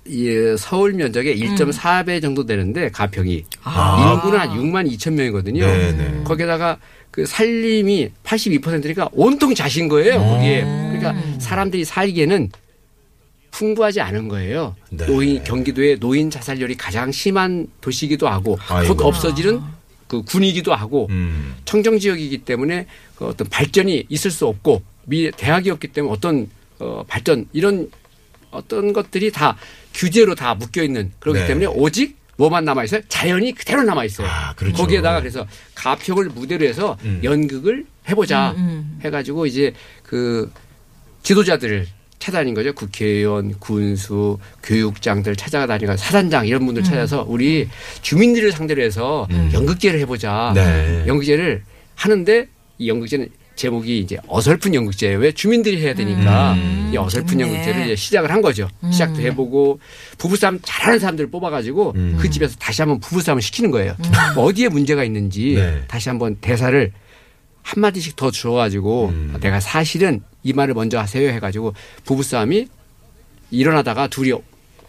이, 0.05 0.55
서울 0.57 0.93
면적의 0.93 1.39
1.4배 1.39 2.21
정도 2.21 2.45
되는데 2.45 2.89
가평이 2.89 3.45
아. 3.63 4.13
인구는 4.15 4.39
한 4.39 4.49
6만 4.49 4.91
2천 4.91 5.13
명이거든요. 5.13 5.65
네네. 5.65 6.23
거기다가 6.23 6.77
그 7.11 7.25
살림이 7.25 8.09
82%니까 8.23 9.09
온통 9.11 9.53
자신 9.53 9.87
거예요. 9.87 10.19
거기에. 10.19 10.61
그러니까 10.61 11.15
사람들이 11.39 11.85
살기에는 11.85 12.49
풍부하지 13.51 14.01
않은 14.01 14.27
거예요. 14.27 14.75
네. 14.89 15.05
노인 15.05 15.43
경기도의 15.43 15.99
노인 15.99 16.29
자살률이 16.29 16.75
가장 16.75 17.11
심한 17.11 17.67
도시이기도 17.81 18.27
하고 18.27 18.57
아이고. 18.67 18.95
곧 18.95 19.05
없어지는 19.05 19.61
그 20.07 20.21
군이기도 20.23 20.73
하고 20.73 21.07
음. 21.09 21.55
청정 21.65 21.99
지역이기 21.99 22.39
때문에 22.39 22.87
그 23.15 23.25
어떤 23.27 23.47
발전이 23.47 24.05
있을 24.09 24.31
수 24.31 24.47
없고 24.47 24.81
미 25.05 25.31
대학이었기 25.31 25.89
때문에 25.89 26.13
어떤 26.13 26.49
어 26.79 27.03
발전 27.07 27.45
이런 27.53 27.89
어떤 28.51 28.93
것들이 28.93 29.31
다 29.31 29.57
규제로 29.93 30.35
다 30.35 30.55
묶여 30.55 30.83
있는 30.83 31.11
그렇기 31.19 31.39
네. 31.39 31.47
때문에 31.47 31.65
오직 31.67 32.17
뭐만 32.37 32.63
남아 32.63 32.85
있어요? 32.85 33.01
자연이 33.09 33.53
그대로 33.53 33.83
남아 33.83 34.05
있어요. 34.05 34.27
아, 34.27 34.53
그렇죠. 34.53 34.77
거기에다가 34.77 35.19
그래서 35.19 35.45
가평을 35.75 36.29
무대로 36.29 36.65
해서 36.65 36.97
음. 37.03 37.19
연극을 37.21 37.85
해보자 38.07 38.51
음, 38.51 38.97
해가지고 39.03 39.45
이제 39.45 39.73
그 40.03 40.49
지도자들을 41.21 41.85
찾아다닌 42.19 42.53
거죠. 42.53 42.73
국회의원, 42.73 43.55
군수, 43.59 44.37
교육장들 44.61 45.35
찾아다니고 45.35 45.97
사단장 45.97 46.45
이런 46.45 46.65
분들 46.65 46.83
찾아서 46.83 47.25
우리 47.27 47.67
주민들을 48.01 48.51
상대로 48.51 48.81
해서 48.81 49.27
음. 49.31 49.49
연극제를 49.53 49.99
해보자. 50.01 50.51
네. 50.53 51.05
연극제를 51.07 51.63
하는데 51.95 52.47
이 52.77 52.89
연극제는 52.89 53.29
제목이 53.55 53.99
이제 53.99 54.17
어설픈 54.27 54.73
연극제예요. 54.73 55.19
왜 55.19 55.33
주민들이 55.33 55.81
해야 55.81 55.93
되니까 55.93 56.53
음. 56.53 56.91
이 56.93 56.97
어설픈 56.97 57.39
좋네. 57.39 57.41
연극제를 57.43 57.85
이제 57.85 57.95
시작을 57.95 58.31
한 58.31 58.41
거죠. 58.41 58.69
시작도 58.89 59.21
해보고 59.21 59.81
부부싸움 60.17 60.59
잘하는 60.61 60.99
사람들을 60.99 61.29
뽑아가지고 61.29 61.93
음. 61.95 62.17
그 62.19 62.29
집에서 62.29 62.55
다시 62.57 62.81
한번 62.81 63.01
부부싸움을 63.01 63.41
시키는 63.41 63.71
거예요. 63.71 63.97
어디에 64.37 64.69
문제가 64.69 65.03
있는지 65.03 65.55
네. 65.55 65.81
다시 65.87 66.07
한번 66.07 66.37
대사를 66.39 66.93
한 67.61 67.81
마디씩 67.81 68.15
더 68.15 68.31
줘가지고 68.31 69.09
음. 69.09 69.37
내가 69.41 69.59
사실은 69.59 70.21
이 70.43 70.53
말을 70.53 70.73
먼저 70.73 70.99
하세요 70.99 71.29
해가지고 71.29 71.73
부부싸움이 72.05 72.67
일어나다가 73.51 74.07
둘이 74.07 74.31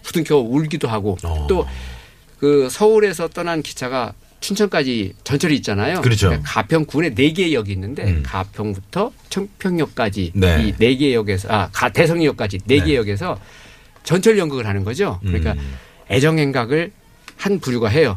부둥켜 0.02 0.38
울기도 0.38 0.88
하고 0.88 1.16
어. 1.22 1.46
또그 1.48 2.68
서울에서 2.70 3.28
떠난 3.28 3.62
기차가 3.62 4.14
춘천까지 4.40 5.12
전철이 5.22 5.54
있잖아요. 5.56 6.00
그렇죠. 6.00 6.28
그러니까 6.28 6.50
가평군에 6.50 7.14
네 7.14 7.32
개의 7.32 7.52
역이 7.52 7.72
있는데 7.72 8.04
음. 8.04 8.22
가평부터 8.24 9.12
청평역까지 9.28 10.32
네. 10.34 10.68
이네 10.78 10.96
개의 10.96 11.14
역에서 11.14 11.48
아 11.50 11.68
가- 11.72 11.90
대성역까지 11.90 12.60
네 12.64 12.78
네. 12.78 12.84
개의 12.84 12.96
역에서 12.96 13.38
전철 14.02 14.38
연극을 14.38 14.66
하는 14.66 14.82
거죠. 14.84 15.20
그러니까 15.20 15.52
음. 15.52 15.74
애정행각을 16.10 16.92
한 17.36 17.58
부류가 17.60 17.88
해요. 17.88 18.16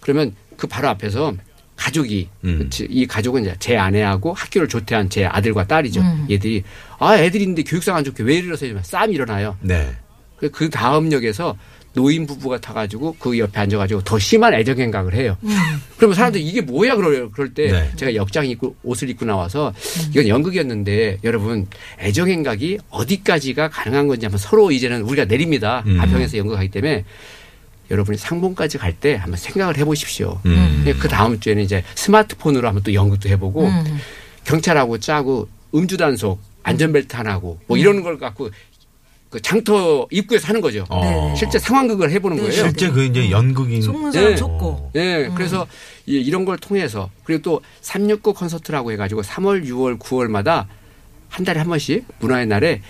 그러면 0.00 0.34
그 0.56 0.66
바로 0.66 0.88
앞에서 0.88 1.34
가족이 1.80 2.28
음. 2.44 2.68
그이 2.70 3.06
가족은 3.06 3.40
이제 3.42 3.54
제 3.58 3.76
아내하고 3.76 4.34
학교를 4.34 4.68
조퇴한 4.68 5.08
제 5.08 5.24
아들과 5.24 5.66
딸이죠. 5.66 6.02
음. 6.02 6.26
얘들이 6.30 6.62
아 6.98 7.16
애들인데 7.16 7.62
교육상 7.62 7.96
안 7.96 8.04
좋게 8.04 8.22
왜 8.22 8.36
이러면 8.36 8.82
싸움이 8.82 9.14
일어나요. 9.14 9.56
네. 9.62 9.90
그- 10.36 10.50
그 10.50 10.68
다음 10.68 11.10
역에서 11.10 11.56
노인 11.94 12.24
부부가 12.26 12.60
타가지고 12.60 13.16
그 13.18 13.36
옆에 13.38 13.58
앉아가지고 13.60 14.02
더 14.04 14.18
심한 14.18 14.54
애정 14.54 14.78
행각을 14.78 15.14
해요. 15.14 15.36
그러면 15.96 16.14
사람들이 16.14 16.44
이게 16.46 16.60
뭐야 16.60 16.94
그래요. 16.96 17.30
그럴 17.30 17.52
때 17.52 17.72
네. 17.72 17.90
제가 17.96 18.14
역장 18.14 18.46
입고 18.46 18.76
옷을 18.84 19.08
입고 19.10 19.24
나와서 19.24 19.72
이건 20.10 20.28
연극이었는데 20.28 21.18
여러분 21.24 21.66
애정 21.98 22.28
행각이 22.28 22.78
어디까지가 22.90 23.70
가능한 23.70 24.06
건지 24.06 24.26
한번 24.26 24.38
서로 24.38 24.70
이제는 24.70 25.02
우리가 25.02 25.24
내립니다. 25.24 25.82
음. 25.86 25.96
가평에서 25.98 26.36
연극하기 26.38 26.68
때문에 26.68 27.04
여러분이 27.90 28.18
상봉까지 28.18 28.78
갈 28.78 28.94
때 29.00 29.14
한번 29.16 29.36
생각을 29.38 29.76
해보십시오. 29.78 30.40
음. 30.46 30.84
그 31.00 31.08
다음 31.08 31.40
주에는 31.40 31.62
이제 31.62 31.82
스마트폰으로 31.94 32.68
한번 32.68 32.82
또 32.82 32.92
연극도 32.94 33.28
해보고 33.28 33.66
음. 33.66 33.98
경찰하고 34.44 34.98
짜고 34.98 35.48
음주 35.74 35.96
단속 35.96 36.40
안전벨트 36.62 37.16
안 37.16 37.26
하고 37.26 37.58
뭐 37.66 37.76
이런 37.78 38.02
걸 38.02 38.18
갖고 38.18 38.50
그 39.30 39.40
장터 39.40 40.08
입구에서 40.10 40.48
하는 40.48 40.60
거죠. 40.60 40.84
어. 40.90 41.32
실제 41.38 41.58
상황극을 41.58 42.10
해보는 42.10 42.36
네, 42.36 42.42
거예요. 42.42 42.62
실제 42.64 42.90
그 42.90 43.04
이제 43.04 43.30
연극인. 43.30 43.80
속는 43.80 44.10
사람 44.12 44.30
네. 44.30 44.36
속고. 44.36 44.90
예, 44.96 45.30
그래서 45.36 45.66
이- 46.06 46.14
이런 46.20 46.44
걸 46.44 46.58
통해서 46.58 47.08
그리고 47.24 47.40
또 47.42 47.60
369 47.80 48.34
콘서트라고 48.34 48.90
해가지고 48.92 49.22
3월, 49.22 49.64
6월, 49.66 49.98
9월마다 50.00 50.66
한 51.28 51.44
달에 51.44 51.60
한 51.60 51.68
번씩 51.68 52.04
문화의 52.18 52.46
날에 52.48 52.82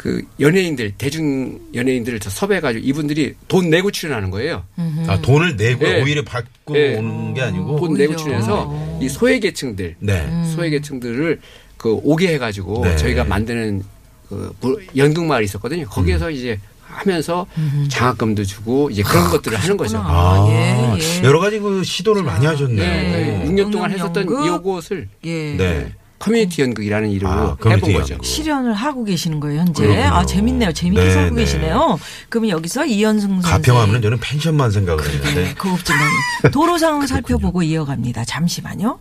그 0.00 0.22
연예인들 0.40 0.92
대중 0.96 1.60
연예인들을 1.74 2.20
저 2.20 2.30
섭외해가지고 2.30 2.82
이분들이 2.86 3.34
돈 3.48 3.68
내고 3.68 3.90
출연하는 3.90 4.30
거예요. 4.30 4.64
아, 5.06 5.20
돈을 5.20 5.56
내고 5.56 5.84
네. 5.84 6.00
오히려 6.00 6.24
받고 6.24 6.72
네. 6.72 6.96
오는 6.96 7.34
게 7.34 7.42
아니고. 7.42 7.78
돈. 7.78 7.92
내고 7.98 8.16
출연해서 8.16 8.98
이 9.02 9.10
소외계층들 9.10 9.96
네. 9.98 10.26
소외계층들을 10.54 11.40
그 11.76 12.00
오게 12.02 12.28
해가지고 12.28 12.82
네. 12.82 12.96
저희가 12.96 13.24
만드는 13.24 13.82
그 14.30 14.54
무- 14.62 14.78
연극 14.96 15.26
마을이 15.26 15.44
있었거든요. 15.44 15.84
거기에서 15.86 16.28
음. 16.28 16.32
이제 16.32 16.58
하면서 16.80 17.46
장학금도 17.90 18.44
주고 18.44 18.88
이제 18.88 19.02
그런 19.02 19.28
것들을 19.28 19.58
하는 19.58 19.76
거죠. 19.76 19.98
아, 20.02 20.46
예, 20.48 20.98
예. 20.98 21.22
여러 21.24 21.40
가지 21.40 21.58
그 21.58 21.84
시도를 21.84 22.22
많이 22.22 22.46
하셨네요. 22.46 22.78
네. 22.78 23.44
6년 23.46 23.70
동안 23.70 23.90
했었던 23.90 24.22
응용연극. 24.26 24.46
요것을 24.66 25.08
예. 25.26 25.56
네. 25.58 25.92
커뮤니티 26.20 26.60
연극이라는 26.62 27.10
이름으로 27.10 27.40
아, 27.40 27.56
해본 27.66 27.92
거죠. 27.94 28.12
연극. 28.12 28.24
실현을 28.24 28.74
하고 28.74 29.04
계시는 29.04 29.40
거예요, 29.40 29.60
현재. 29.60 29.82
그렇군요. 29.82 30.14
아, 30.14 30.24
재밌네요. 30.26 30.72
재밌게 30.72 31.02
네, 31.02 31.10
살고 31.12 31.34
네. 31.34 31.42
계시네요. 31.42 31.98
그러면 32.28 32.50
여기서 32.50 32.84
이현승 32.84 33.40
선생. 33.40 33.50
가평하면 33.50 34.02
저는 34.02 34.18
펜션만 34.20 34.70
생각을 34.70 35.02
네, 35.02 35.10
했는데. 35.12 35.54
고급진 35.54 35.96
방 36.42 36.50
도로 36.52 36.76
상황 36.76 37.06
살펴보고 37.06 37.62
이어갑니다. 37.62 38.26
잠시만요. 38.26 39.00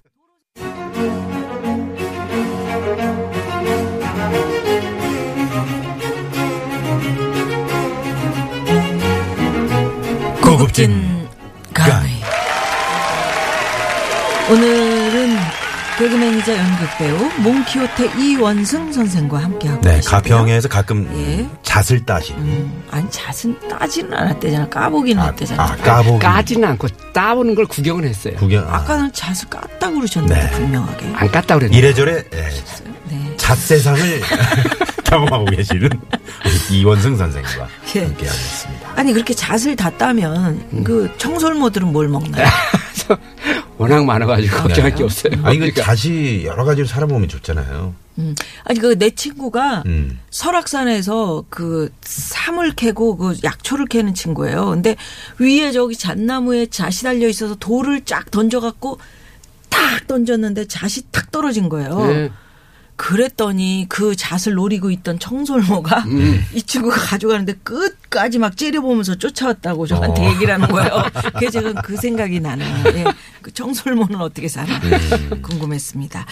고급진 10.41 11.27
강의. 11.73 12.09
오늘은 14.51 14.88
개그맨이자 15.99 16.57
연극배우 16.57 17.29
몽키호테 17.41 18.11
이원승 18.17 18.93
선생과 18.93 19.37
함께하고 19.43 19.81
네, 19.81 19.95
계시고요. 19.97 20.21
가평에서 20.21 20.69
가끔 20.69 21.09
예. 21.13 21.45
잣을 21.61 22.05
따시는. 22.05 22.39
음, 22.41 22.83
아니 22.89 23.05
잣은 23.11 23.67
따지는 23.67 24.13
않았대잖아. 24.13 24.69
까보기는 24.69 25.21
아, 25.21 25.25
했대잖아. 25.27 25.61
아, 25.61 25.75
까보기. 25.75 26.19
까지는 26.19 26.69
않고 26.69 26.87
따오는 27.11 27.53
걸 27.53 27.65
구경은 27.65 28.05
했어요. 28.05 28.35
구경. 28.37 28.65
아, 28.69 28.77
아까는 28.77 29.11
잣을 29.11 29.35
깠다고 29.49 29.95
그러셨는데 29.95 30.41
네. 30.41 30.51
분명하게. 30.51 31.05
안 31.15 31.27
깠다 31.31 31.47
그랬는데. 31.55 31.77
이래저래 31.77 32.23
예, 32.33 32.49
네. 33.09 33.33
잣 33.35 33.55
세상을 33.57 33.99
경험하고 35.03 35.45
계시는 35.45 35.89
우리 36.45 36.77
이원승 36.79 37.17
선생과 37.17 37.67
예. 37.95 38.03
함께하고 38.05 38.37
있습니다. 38.37 38.89
아니 38.95 39.11
그렇게 39.11 39.33
잣을 39.33 39.75
다 39.75 39.89
따면 39.89 40.63
음. 40.71 40.83
그 40.85 41.11
청설모들은 41.17 41.91
뭘 41.91 42.07
먹나요? 42.07 42.47
워낙 43.79 44.05
많아가지고 44.05 44.57
걱정할 44.57 44.91
그래요? 44.91 44.95
게 44.97 45.03
없어요. 45.05 45.33
아니 45.45 45.57
그 45.57 45.71
그러니까 45.71 45.83
잣이 45.95 46.45
여러 46.45 46.65
가지로 46.65 46.85
살아보면 46.87 47.29
좋잖아요. 47.29 47.95
음. 48.19 48.35
아니 48.65 48.79
그 48.79 48.95
내 48.97 49.09
친구가 49.11 49.83
음. 49.85 50.19
설악산에서 50.29 51.45
그 51.49 51.89
삼을 52.01 52.73
캐고 52.73 53.15
그 53.15 53.37
약초를 53.43 53.85
캐는 53.87 54.13
친구예요. 54.13 54.65
근데 54.71 54.97
위에 55.39 55.71
저기 55.71 55.95
잣나무에 55.95 56.65
잣이 56.65 56.95
달려 57.03 57.29
있어서 57.29 57.55
돌을 57.55 58.01
쫙 58.03 58.29
던져갖고 58.29 58.99
탁 59.69 60.07
던졌는데 60.07 60.67
잣이 60.67 61.05
탁 61.11 61.31
떨어진 61.31 61.69
거예요. 61.69 62.05
네. 62.07 62.31
그랬더니 62.97 63.85
그 63.87 64.13
잣을 64.17 64.55
노리고 64.55 64.91
있던 64.91 65.19
청설모가 65.19 65.99
음. 66.07 66.43
이 66.53 66.61
친구가 66.61 66.97
가져가는데 66.97 67.53
끝 67.63 67.97
까지 68.09 68.39
막 68.39 68.57
째려보면서 68.57 69.15
쫓아왔다고 69.15 69.87
저한테 69.87 70.25
어. 70.25 70.31
얘기를 70.31 70.53
하는 70.53 70.67
거예요. 70.67 71.03
그래서 71.37 71.61
제가 71.61 71.81
그 71.81 71.95
생각이 71.95 72.39
나네요. 72.39 72.83
예. 72.95 73.05
그 73.41 73.53
청설모는 73.53 74.19
어떻게 74.19 74.47
살아? 74.47 74.73
음. 74.73 75.41
궁금했습니다. 75.41 76.25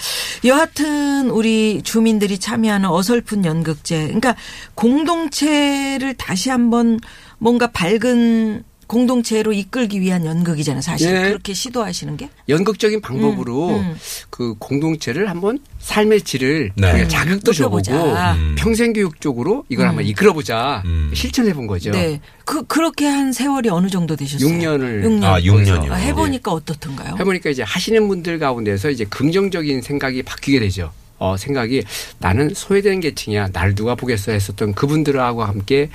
여하튼 0.46 1.30
우리 1.30 1.82
주민들이 1.84 2.40
참여하는 2.40 2.90
어설픈 2.90 3.46
연극제. 3.46 4.06
그러니까 4.06 4.36
공동체를 4.76 6.16
다시 6.16 6.50
한번 6.50 7.00
뭔가 7.38 7.68
밝은 7.68 8.64
공동체로 8.88 9.52
이끌기 9.52 10.00
위한 10.02 10.26
연극이잖아요. 10.26 10.82
사실 10.82 11.14
예. 11.16 11.22
그렇게 11.30 11.54
시도하시는 11.54 12.16
게. 12.18 12.30
연극적인 12.48 13.02
방법으로 13.02 13.70
음, 13.70 13.76
음. 13.76 13.96
그 14.30 14.56
공동체를 14.58 15.30
한번 15.30 15.60
삶의 15.80 16.22
질을 16.22 16.72
네. 16.76 17.08
자극도. 17.08 17.54
줘보고 17.54 17.82
음. 17.90 18.56
평생 18.58 18.94
교육 18.94 19.20
쪽으로 19.22 19.66
이걸 19.70 19.88
한번 19.88 20.06
이끌어보자 20.06 20.84
음. 20.86 21.12
실천해 21.14 21.54
본 21.54 21.68
거죠. 21.68 21.92
네. 21.92 22.20
그 22.46 22.66
그렇게 22.66 23.06
한 23.08 23.34
세월이 23.34 23.70
어느 23.70 23.90
정도 23.90 24.16
되셨어요? 24.16 24.50
6년을 24.50 25.04
6년. 25.04 25.24
아, 25.24 25.40
6년이요. 25.42 25.92
아, 25.92 25.96
해보니까 25.96 26.52
어떻던가요? 26.52 27.16
해보니까 27.20 27.50
이제 27.50 27.64
하시는 27.64 28.08
분들 28.08 28.40
가운데서 28.40 28.90
이제 28.90 29.06
긍정적인 29.06 29.82
생각이 29.82 30.24
바뀌게 30.24 30.60
되죠. 30.60 30.92
어, 31.20 31.36
생각이 31.36 31.84
나는 32.20 32.52
소외된 32.54 33.00
계층이야. 33.00 33.50
날 33.50 33.76
누가 33.76 33.96
보겠어 33.96 34.32
했었던 34.32 34.74
그분들하고 34.74 35.44
함께 35.44 35.90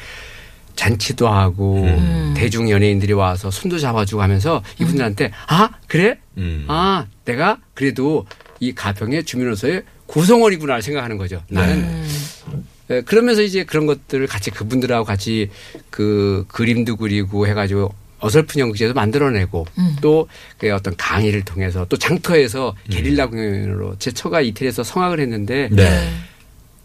잔치도 0.76 1.28
하고 1.28 1.82
음. 1.82 2.34
대중 2.36 2.70
연예인들이 2.70 3.12
와서 3.12 3.50
손도 3.50 3.78
잡아주고 3.78 4.22
하면서 4.22 4.62
이분들한테 4.80 5.32
아 5.48 5.70
그래 5.86 6.18
음. 6.38 6.64
아 6.68 7.06
내가 7.24 7.58
그래도 7.74 8.26
이 8.60 8.74
가평의 8.74 9.24
주민으로서의 9.24 9.82
구성원이구나 10.06 10.80
생각하는 10.80 11.16
거죠. 11.16 11.42
나는 11.48 11.78
음. 11.78 12.64
예, 12.90 13.00
그러면서 13.02 13.42
이제 13.42 13.64
그런 13.64 13.86
것들을 13.86 14.26
같이 14.26 14.50
그분들하고 14.50 15.04
같이 15.04 15.50
그 15.90 16.44
그림도 16.48 16.96
그리고 16.96 17.46
해가지고 17.46 17.94
어설픈 18.20 18.60
연극제도 18.60 18.94
만들어내고 18.94 19.66
음. 19.78 19.96
또그 20.00 20.72
어떤 20.72 20.96
강의를 20.96 21.42
통해서 21.42 21.86
또 21.88 21.96
장터에서 21.96 22.74
게릴라 22.88 23.26
공연으로 23.28 23.96
제 23.98 24.12
처가 24.12 24.40
이태리에서 24.42 24.84
성악을 24.84 25.18
했는데 25.18 25.68
네. 25.72 26.08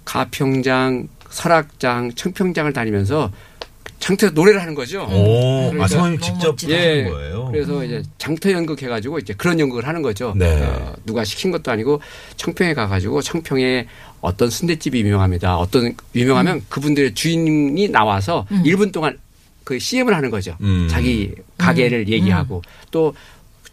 가평장, 0.03 1.07
설악장, 1.29 2.13
청평장을 2.13 2.71
다니면서 2.73 3.31
장터에서 3.99 4.33
노래를 4.33 4.61
하는 4.61 4.75
거죠. 4.75 5.01
오, 5.01 5.03
아, 5.05 5.69
그러니까 5.69 5.87
성함이 5.87 6.17
너무 6.19 6.55
직접. 6.55 6.69
예. 6.69 7.01
하신 7.01 7.13
거예요. 7.13 7.49
그래서 7.51 7.83
이제 7.83 8.03
장터 8.17 8.51
연극 8.51 8.81
해가지고 8.81 9.19
이제 9.19 9.33
그런 9.33 9.59
연극을 9.59 9.87
하는 9.87 10.01
거죠. 10.01 10.33
네. 10.35 10.61
어, 10.63 10.95
누가 11.05 11.23
시킨 11.23 11.51
것도 11.51 11.71
아니고 11.71 12.01
청평에 12.35 12.73
가가지고 12.73 13.21
청평에 13.21 13.87
어떤 14.21 14.49
순대집이 14.49 14.99
유명합니다. 15.01 15.57
어떤 15.57 15.95
유명하면 16.15 16.57
음. 16.57 16.65
그분들의 16.69 17.13
주인이 17.13 17.89
나와서 17.89 18.45
1분 18.49 18.91
동안 18.91 19.17
그 19.63 19.79
CM을 19.79 20.15
하는 20.15 20.29
거죠. 20.29 20.55
음. 20.61 20.87
자기 20.89 21.33
가게를 21.57 22.07
얘기하고 22.07 22.61
또 22.91 23.13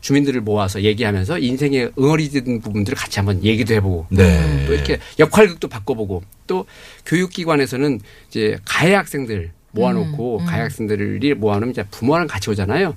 주민들을 0.01 0.43
모아서 0.43 0.83
얘기하면서 0.83 1.39
인생에 1.39 1.89
응어리 1.99 2.29
된 2.29 2.61
부분들을 2.61 2.97
같이 2.97 3.19
한번 3.21 3.43
얘기도 3.43 3.73
해보고 3.75 4.07
네. 4.11 4.67
또 4.67 4.75
이렇게 4.75 4.99
역할극도 5.19 5.69
바꿔보고 5.69 6.23
또 6.47 6.67
교육기관에서는 7.07 8.01
이제 8.29 8.59
가해 8.67 8.93
학생들 8.95 9.51
모아놓고 9.75 10.39
가해 10.47 10.63
학생들이 10.63 11.35
모아놓으면 11.35 11.71
이제 11.71 11.85
부모랑 11.91 12.27
같이 12.27 12.51
오잖아요. 12.51 12.95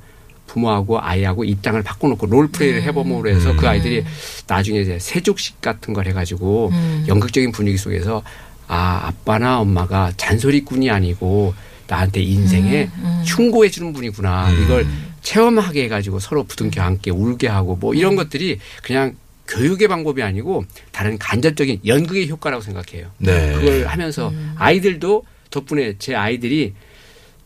부모하고 0.47 1.01
아이하고 1.01 1.43
입장을 1.43 1.81
바꿔놓고 1.83 2.25
롤플레이를 2.27 2.81
해봄으로 2.83 3.29
해서 3.29 3.55
그 3.55 3.67
아이들이 3.67 4.05
나중에 4.47 4.79
이제 4.79 4.97
세족식 4.99 5.59
같은 5.61 5.93
걸 5.93 6.07
해가지고 6.07 6.71
연극적인 7.07 7.51
분위기 7.51 7.77
속에서 7.77 8.23
아 8.67 9.07
아빠나 9.07 9.59
엄마가 9.59 10.13
잔소리꾼이 10.17 10.89
아니고 10.89 11.53
나한테 11.87 12.21
인생에 12.21 12.89
충고해 13.25 13.69
주는 13.69 13.91
분이구나. 13.93 14.51
이걸 14.63 14.85
체험하게 15.21 15.83
해가지고 15.85 16.19
서로 16.19 16.43
부둥켜 16.43 16.81
안게 16.81 17.11
울게 17.11 17.47
하고 17.47 17.75
뭐 17.75 17.93
이런 17.93 18.15
것들이 18.15 18.59
그냥 18.81 19.15
교육의 19.47 19.87
방법이 19.87 20.21
아니고 20.23 20.65
다른 20.91 21.17
간접적인 21.17 21.81
연극의 21.85 22.29
효과라고 22.29 22.61
생각해요. 22.61 23.07
네. 23.17 23.53
그걸 23.53 23.87
하면서 23.87 24.31
아이들도 24.55 25.23
덕분에 25.49 25.95
제 25.99 26.15
아이들이 26.15 26.73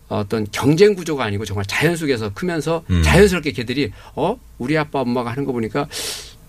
어떤 0.07 0.45
경쟁 0.51 0.93
구조가 0.95 1.23
아니고 1.23 1.45
정말 1.45 1.65
자연 1.65 1.95
속에서 1.95 2.33
크면서 2.33 2.83
음. 2.89 3.01
자연스럽게 3.03 3.51
걔들이 3.53 3.91
어 4.15 4.37
우리 4.57 4.77
아빠 4.77 4.99
엄마가 5.01 5.31
하는 5.31 5.45
거 5.45 5.51
보니까 5.53 5.87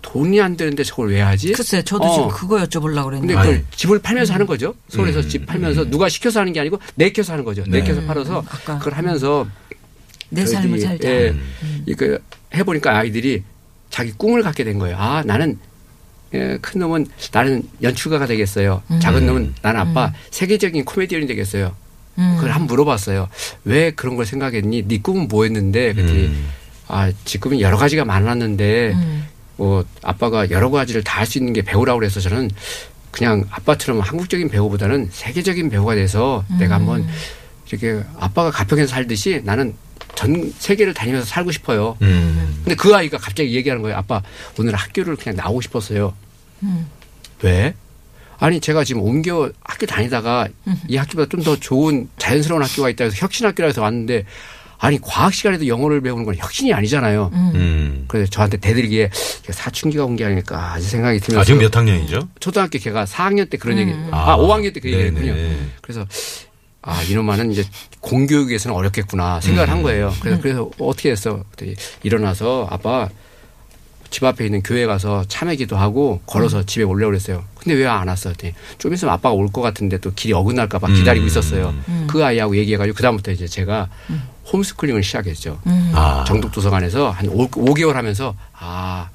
돈이 0.03 0.41
안 0.41 0.57
되는데 0.57 0.83
저걸 0.83 1.11
왜 1.11 1.21
하지? 1.21 1.53
글쎄, 1.53 1.81
저도 1.83 2.05
어. 2.05 2.15
지금 2.15 2.29
그거 2.29 2.57
여쭤보려고 2.57 3.11
근데 3.11 3.35
그랬는데. 3.35 3.35
그걸 3.35 3.55
아니. 3.55 3.65
집을 3.71 3.99
팔면서 4.01 4.35
하는 4.35 4.47
거죠. 4.47 4.75
서울에서 4.89 5.21
음. 5.21 5.29
집 5.29 5.47
팔면서 5.47 5.89
누가 5.89 6.09
시켜서 6.09 6.41
하는 6.41 6.53
게 6.53 6.61
아니고 6.61 6.81
내켜서 6.97 7.33
하는 7.33 7.45
거죠. 7.45 7.63
네. 7.69 7.79
내켜서 7.81 8.03
팔아서 8.03 8.45
아까. 8.49 8.79
그걸 8.79 8.95
하면서 8.95 9.47
내 10.29 10.45
삶을 10.45 10.81
살자. 10.81 11.09
예, 11.09 11.29
음. 11.29 11.85
이거 11.87 12.19
해보니까 12.55 12.99
아이들이 12.99 13.45
자기 13.91 14.11
꿈을 14.13 14.43
갖게 14.43 14.65
된 14.65 14.79
거예요. 14.79 14.97
아 14.99 15.23
나는 15.25 15.53
예, 15.53 15.72
큰 16.61 16.81
놈은 16.81 17.07
나는 17.33 17.63
연출가가 17.83 18.27
되겠어요. 18.27 18.83
작은 19.01 19.27
놈은 19.27 19.55
나는 19.63 19.81
아빠 19.81 20.13
세계적인 20.31 20.85
코미디언이 20.85 21.27
되겠어요. 21.27 21.75
음. 22.19 22.35
그걸 22.37 22.51
한번 22.53 22.67
물어봤어요. 22.69 23.29
왜 23.65 23.91
그런 23.91 24.17
걸 24.17 24.27
생각했니? 24.27 24.89
네 24.89 24.99
꿈은 24.99 25.29
뭐였는데? 25.29 25.93
그랬더니 25.95 26.25
음. 26.27 26.49
아 26.89 27.11
지금은 27.25 27.61
여러 27.61 27.77
가지가 27.77 28.05
많았는데 28.05 28.93
음. 28.93 29.27
뭐 29.57 29.85
아빠가 30.03 30.51
여러 30.51 30.71
가지를 30.71 31.03
다 31.05 31.21
할 31.21 31.27
수 31.27 31.39
있는 31.39 31.53
게 31.53 31.63
배우라고 31.63 31.99
그래서 32.01 32.21
저는 32.21 32.51
그냥 33.11 33.45
아빠처럼 33.51 34.01
한국적인 34.01 34.49
배우보다는 34.49 35.09
세계적인 35.13 35.69
배우가 35.71 35.95
돼서 35.95 36.45
내가 36.59 36.77
한번 36.77 37.07
이렇게 37.71 38.03
아빠가 38.19 38.51
가평에서 38.51 38.89
살듯이 38.89 39.41
나는 39.45 39.75
전 40.15 40.53
세계를 40.59 40.95
다니면서 40.95 41.27
살고 41.27 41.51
싶어요. 41.53 41.97
음. 42.03 42.61
근데 42.65 42.75
그 42.75 42.95
아이가 42.95 43.19
갑자기 43.19 43.55
얘기하는 43.55 43.83
거예요. 43.83 43.97
아빠 43.97 44.23
오늘 44.59 44.75
학교를 44.75 45.17
그냥 45.17 45.37
나오고 45.37 45.61
싶었어요. 45.63 46.15
음. 46.63 46.87
왜? 47.43 47.75
아니 48.39 48.61
제가 48.61 48.85
지금 48.85 49.03
옮겨 49.03 49.51
학교 49.63 49.87
다니다가 49.87 50.49
이 50.89 50.97
학교보다 50.97 51.29
좀 51.29 51.43
더 51.45 51.57
좋은 51.57 52.09
자연스러운 52.19 52.63
학교가 52.63 52.91
있다 52.91 53.05
해서 53.05 53.17
혁신 53.19 53.47
학교라 53.47 53.69
해서 53.69 53.83
왔는데 53.83 54.25
아니 54.79 55.01
과학 55.01 55.33
시간에도 55.33 55.69
영어를 55.69 56.01
배우는 56.01 56.25
건 56.25 56.35
혁신이 56.37 56.73
아니잖아요. 56.75 57.31
음. 57.33 58.05
그래서 58.09 58.29
저한테 58.31 58.57
대들기에 58.57 59.11
사춘기가 59.51 60.05
온 60.05 60.17
게 60.17 60.25
아닐까 60.25 60.77
생각이 60.81 61.21
들면서 61.21 61.41
아, 61.41 61.45
지금 61.45 61.61
몇 61.61 61.77
학년이죠? 61.77 62.29
초등학교 62.41 62.79
걔가 62.81 63.05
4학년 63.05 63.49
때 63.49 63.57
그런 63.59 63.79
얘기 63.79 63.93
음. 63.93 64.09
아, 64.11 64.37
5학년 64.37 64.75
때 64.75 64.81
그 64.81 64.91
얘기 64.91 65.05
네네. 65.13 65.21
했군요. 65.29 65.57
그래서 65.81 66.05
아 66.83 67.03
이놈아는 67.03 67.53
이제 67.53 67.65
공교육에서는 68.01 68.77
어렵겠구나 68.77 69.41
생각을 69.41 69.69
음. 69.69 69.73
한 69.73 69.83
거예요. 69.83 70.13
그래서 70.21 70.41
그래서 70.41 70.71
어떻게 70.79 71.11
했어? 71.13 71.45
일어나서 72.03 72.67
아빠 72.71 73.09
집 74.11 74.25
앞에 74.25 74.45
있는 74.45 74.63
교회 74.63 74.85
가서 74.85 75.25
참회기도 75.27 75.77
하고 75.77 76.21
걸어서 76.27 76.59
음. 76.59 76.67
집에 76.67 76.83
올려고 76.85 77.13
그랬어요. 77.13 77.45
근데 77.59 77.75
왜 77.79 77.87
안 77.87 78.09
왔어? 78.09 78.33
좀 78.79 78.93
있으면 78.93 79.15
아빠가 79.15 79.35
올 79.35 79.49
것 79.49 79.63
같은데 79.63 79.97
또 79.99 80.13
길이 80.15 80.33
어긋날까 80.35 80.79
봐 80.81 80.89
기다리고 80.89 81.25
있었어요. 81.27 81.73
음. 81.89 82.07
그 82.11 82.23
아이하고 82.25 82.57
얘기해가지고 82.57 82.97
그다음부터 82.97 83.31
이제 83.31 83.47
제가 83.47 83.89
홈스쿨링을 84.53 85.03
시작했죠. 85.03 85.61
음. 85.67 85.93
아. 85.95 86.25
정독도서관에서 86.27 87.11
한 87.11 87.29
5, 87.29 87.75
개월 87.75 87.97
하면서 87.97 88.35
아 88.53 89.09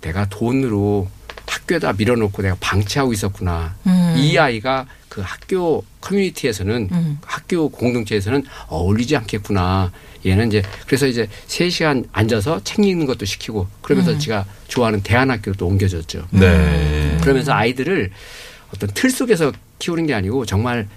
내가 0.00 0.26
돈으로 0.28 1.08
학교에다 1.46 1.94
밀어놓고 1.94 2.40
내가 2.42 2.56
방치하고 2.60 3.12
있었구나. 3.12 3.74
음. 3.86 4.14
이 4.16 4.38
아이가 4.38 4.86
그 5.08 5.20
학교 5.20 5.84
커뮤니티에서는 6.00 6.88
음. 6.92 7.18
학교 7.24 7.68
공동체에서는 7.68 8.44
어울리지 8.68 9.16
않겠구나. 9.16 9.92
얘는 10.26 10.48
이제 10.48 10.62
그래서 10.86 11.06
이제 11.06 11.28
3시간 11.46 12.06
앉아서 12.12 12.62
책 12.64 12.84
읽는 12.84 13.06
것도 13.06 13.24
시키고 13.24 13.68
그러면서 13.82 14.12
음. 14.12 14.18
제가 14.18 14.44
좋아하는 14.66 15.02
대안학교로 15.02 15.56
또 15.56 15.66
옮겨줬죠. 15.66 16.26
네. 16.30 17.16
그러면서 17.20 17.52
아이들을 17.52 18.10
어떤 18.74 18.90
틀 18.94 19.10
속에서 19.10 19.52
키우는 19.78 20.06
게 20.06 20.14
아니고 20.14 20.44
정말 20.44 20.88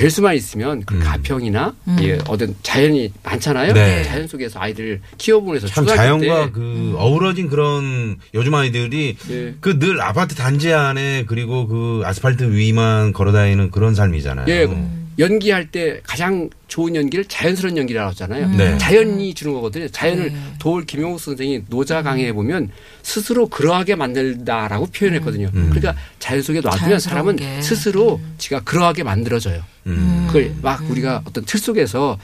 될 0.00 0.08
수만 0.10 0.34
있으면 0.34 0.82
그 0.86 0.94
음. 0.94 1.00
가평이나 1.00 1.74
음. 1.88 1.96
예, 2.00 2.18
어떤 2.26 2.54
자연이 2.62 3.12
많잖아요. 3.22 3.74
네. 3.74 4.02
자연 4.04 4.26
속에서 4.26 4.58
아이들을 4.58 5.02
키워보면서 5.18 5.66
참 5.66 5.84
자연과 5.86 6.46
때 6.46 6.52
그 6.52 6.94
어우러진 6.96 7.48
그런 7.50 8.16
요즘 8.32 8.54
아이들이 8.54 9.16
네. 9.28 9.54
그늘 9.60 10.00
아파트 10.00 10.34
단지 10.34 10.72
안에 10.72 11.24
그리고 11.26 11.66
그 11.66 12.00
아스팔트 12.06 12.44
위만 12.44 13.12
걸어다니는 13.12 13.70
그런 13.70 13.94
삶이잖아요. 13.94 14.46
예, 14.48 14.66
연기할 15.18 15.70
때 15.70 16.00
가장 16.02 16.48
좋은 16.66 16.96
연기를 16.96 17.26
자연스러운 17.26 17.76
연기라고 17.76 18.10
하잖아요. 18.10 18.48
네. 18.56 18.78
자연이 18.78 19.34
주는 19.34 19.52
거거든요. 19.52 19.86
자연을 19.88 20.32
네. 20.32 20.36
도울 20.58 20.86
김용욱 20.86 21.20
선생이 21.20 21.64
노자 21.68 22.02
강의에 22.02 22.32
보면 22.32 22.70
스스로 23.02 23.48
그러하게 23.48 23.96
만들다라고 23.96 24.86
표현했거든요. 24.86 25.50
음. 25.52 25.70
그러니까 25.74 25.94
자연 26.20 26.42
속에 26.42 26.60
놔두면 26.62 27.00
사람은 27.00 27.36
게. 27.36 27.60
스스로 27.60 28.18
지가 28.38 28.60
그러하게 28.60 29.02
만들어져요. 29.02 29.62
음. 29.86 30.24
그걸 30.26 30.52
막 30.62 30.82
우리가 30.90 31.22
어떤 31.24 31.44
틀 31.44 31.58
속에서 31.60 32.18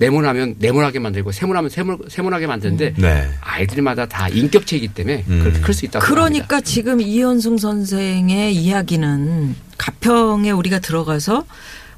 네모나면 0.00 0.56
네모나게 0.58 1.00
만들고 1.00 1.32
세모나면 1.32 1.70
세모, 1.70 1.98
세모나게 2.08 2.46
만드는데 2.46 2.94
네. 2.96 3.28
아이들마다 3.40 4.06
다 4.06 4.28
인격체이기 4.28 4.88
때문에 4.88 5.24
음. 5.28 5.40
그렇게 5.42 5.60
클 5.60 5.74
수 5.74 5.86
있다고. 5.86 6.04
그러니까 6.06 6.60
지금 6.60 7.00
이현승 7.00 7.58
선생의 7.58 8.54
이야기는 8.54 9.56
가평에 9.76 10.52
우리가 10.52 10.78
들어가서 10.78 11.44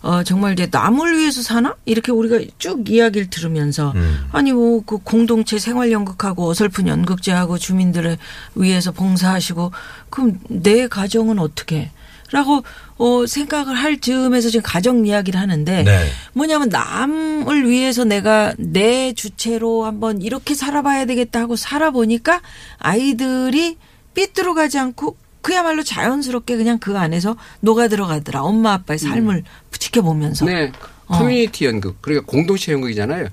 어 0.03 0.23
정말 0.23 0.55
이제 0.55 0.67
남을 0.71 1.19
위해서 1.19 1.43
사나 1.43 1.75
이렇게 1.85 2.11
우리가 2.11 2.41
쭉 2.57 2.89
이야기를 2.89 3.29
들으면서 3.29 3.93
음. 3.97 4.25
아니 4.33 4.51
뭐 4.51 4.81
그 4.87 4.97
공동체 4.97 5.59
생활 5.59 5.93
연극하고 5.93 6.49
어설픈 6.49 6.89
연극제하고 6.89 7.59
주민들을 7.59 8.17
위해서 8.55 8.93
봉사하시고 8.93 9.73
그럼 10.09 10.39
내 10.49 10.89
가정은 10.89 11.39
어떻게? 11.39 11.91
라고 12.33 12.63
어 12.97 13.27
생각을 13.27 13.75
할 13.75 14.01
즈음에서 14.01 14.51
지금 14.51 14.63
가정 14.63 15.07
이야기를 15.07 15.39
하는데 15.39 15.83
네. 15.83 16.07
뭐냐면 16.33 16.69
남을 16.69 17.69
위해서 17.69 18.05
내가 18.05 18.55
내 18.59 19.13
주체로 19.13 19.85
한번 19.85 20.23
이렇게 20.23 20.55
살아봐야 20.55 21.07
되겠다 21.07 21.41
하고 21.41 21.57
살아보니까 21.57 22.41
아이들이 22.79 23.79
삐뚤어 24.15 24.55
가지 24.55 24.79
않고 24.79 25.17
그야말로 25.43 25.83
자연스럽게 25.83 26.57
그냥 26.57 26.79
그 26.79 26.99
안에서 26.99 27.37
녹아 27.61 27.89
들어가더라. 27.89 28.43
엄마 28.43 28.75
아빠의 28.75 28.99
삶을 28.99 29.45
지켜보면서. 29.73 30.45
네. 30.45 30.73
어. 31.07 31.19
커뮤니티 31.19 31.65
연극. 31.65 32.01
그러니까 32.01 32.27
공동체 32.27 32.73
연극이잖아요. 32.73 33.29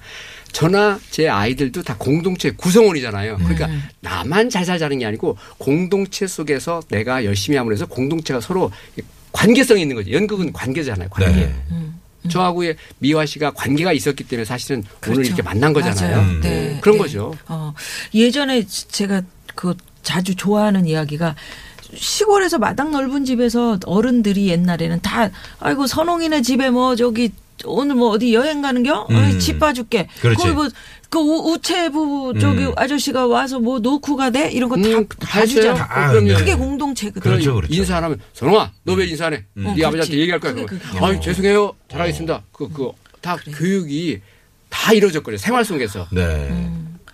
저나 0.51 0.99
제 1.11 1.27
아이들도 1.27 1.83
다 1.83 1.95
공동체 1.97 2.51
구성원이잖아요. 2.51 3.37
그러니까 3.37 3.67
음. 3.67 3.83
나만 4.01 4.49
잘 4.49 4.65
살자는 4.65 4.99
게 4.99 5.05
아니고 5.05 5.37
공동체 5.57 6.25
속에서 6.27 6.81
내가 6.89 7.25
열심히 7.25 7.57
함으로 7.57 7.73
해서 7.75 7.85
공동체가 7.85 8.41
서로 8.41 8.71
관계성이 9.31 9.81
있는 9.81 9.95
거지. 9.95 10.11
연극은 10.11 10.51
관계잖아요. 10.53 11.09
관계. 11.09 11.41
네. 11.41 11.55
저하고의 12.29 12.75
미화 12.99 13.25
씨가 13.25 13.51
관계가 13.51 13.93
있었기 13.93 14.23
때문에 14.25 14.45
사실은 14.45 14.83
오늘 15.03 15.15
그렇죠. 15.15 15.21
이렇게 15.21 15.41
만난 15.41 15.73
거잖아요. 15.73 16.19
음. 16.19 16.41
네, 16.41 16.77
그런 16.81 16.97
네. 16.97 17.03
거죠. 17.03 17.33
어, 17.47 17.73
예전에 18.13 18.65
제가 18.65 19.21
그 19.55 19.75
자주 20.03 20.35
좋아하는 20.35 20.85
이야기가 20.85 21.35
시골에서 21.95 22.57
마당 22.57 22.91
넓은 22.91 23.25
집에서 23.25 23.79
어른들이 23.85 24.49
옛날에는 24.49 25.01
다 25.01 25.29
아이고 25.59 25.87
선홍이네 25.87 26.41
집에 26.41 26.69
뭐 26.69 26.95
저기 26.95 27.31
오늘 27.65 27.95
뭐 27.95 28.09
어디 28.09 28.33
여행 28.33 28.61
가는겨? 28.61 29.07
음. 29.09 29.15
어이, 29.15 29.39
집 29.39 29.59
봐줄게. 29.59 30.07
그렇지. 30.21 30.37
거기 30.37 30.53
뭐그 30.53 31.51
우체부 31.51 32.33
저기 32.39 32.65
음. 32.65 32.73
아저씨가 32.75 33.27
와서 33.27 33.59
뭐 33.59 33.79
놓고 33.79 34.15
가대 34.15 34.51
이런 34.51 34.69
거다 34.69 34.81
음, 34.89 35.07
봐주잖아. 35.19 35.73
다, 35.87 36.09
그럼요. 36.09 36.27
네. 36.27 36.33
그게 36.35 36.55
공동체거든. 36.55 37.21
그렇죠, 37.21 37.55
그렇죠. 37.55 37.73
인사 37.73 37.97
안 37.97 38.03
하면 38.03 38.19
선홍아 38.33 38.71
너 38.83 38.93
왜 38.93 39.05
인사 39.07 39.27
안 39.27 39.33
해? 39.33 39.45
음. 39.57 39.73
네 39.75 39.83
어, 39.83 39.87
아버지한테. 39.87 40.17
얘기할 40.19 40.39
거야. 40.39 40.53
그게. 40.53 40.65
그게. 40.65 40.99
아이 40.99 41.19
죄송해요. 41.21 41.73
잘하겠습니다. 41.89 42.43
그그다 42.51 43.37
교육이 43.57 44.21
다 44.69 44.93
이루어졌거든요. 44.93 45.37
생활 45.37 45.63
속에서. 45.65 46.07
네. 46.11 46.21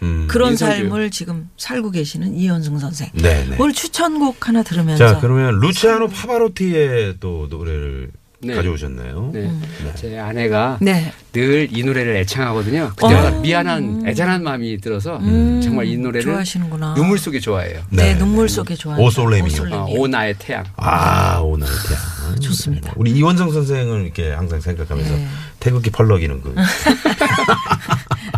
음. 0.02 0.28
그런 0.28 0.52
인상교육. 0.52 0.90
삶을 0.90 1.12
지금 1.12 1.50
살고 1.56 1.92
계시는 1.92 2.36
이현승 2.36 2.78
선생. 2.80 3.10
네, 3.14 3.46
네. 3.50 3.56
오늘 3.58 3.74
추천곡 3.74 4.50
하나 4.50 4.62
들으면서 4.62 5.14
자, 5.14 5.20
그러면 5.22 5.60
루치아노 5.62 6.10
파바로티의 6.10 7.18
또 7.22 7.48
노래를 7.50 8.12
네. 8.44 8.56
가져오셨네요. 8.56 9.32
네. 9.34 9.40
음. 9.42 9.64
제 9.96 10.20
아내가 10.20 10.78
네. 10.82 11.12
늘이 11.34 11.84
노래를 11.84 12.16
애창하거든요. 12.18 12.92
그때가 12.96 13.28
어. 13.28 13.40
미안한 13.42 14.04
애잔한 14.06 14.44
마음이 14.44 14.80
들어서 14.80 15.18
음, 15.18 15.62
정말 15.62 15.88
이 15.88 15.98
노래를 15.98 16.22
좋아하시는구나. 16.22 16.94
눈물 16.96 17.18
속에 17.18 17.40
좋아해요. 17.40 17.82
네, 17.90 18.16
눈물 18.18 18.50
속에 18.50 18.76
좋아하는 18.76 19.04
오솔레미요. 19.06 19.64
어, 19.72 19.86
오 19.90 20.08
나의 20.08 20.36
태양. 20.38 20.64
아, 20.76 21.40
오늘 21.40 21.68
태양. 21.88 22.36
좋습니다. 22.40 22.94
우리 22.96 23.12
이원정 23.12 23.52
선생을 23.52 24.04
이렇게 24.04 24.32
항상 24.32 24.60
생각하면서 24.60 25.16
네. 25.16 25.28
태극기 25.60 25.90
펄럭이는 25.90 26.42
그. 26.42 26.56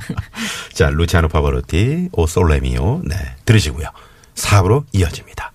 자, 0.73 0.89
루치아노 0.89 1.27
파바로티, 1.29 2.09
오 2.11 2.27
솔레미오. 2.27 3.01
네. 3.05 3.15
들으시고요. 3.45 3.87
4부로 4.35 4.83
이어집니다. 4.91 5.51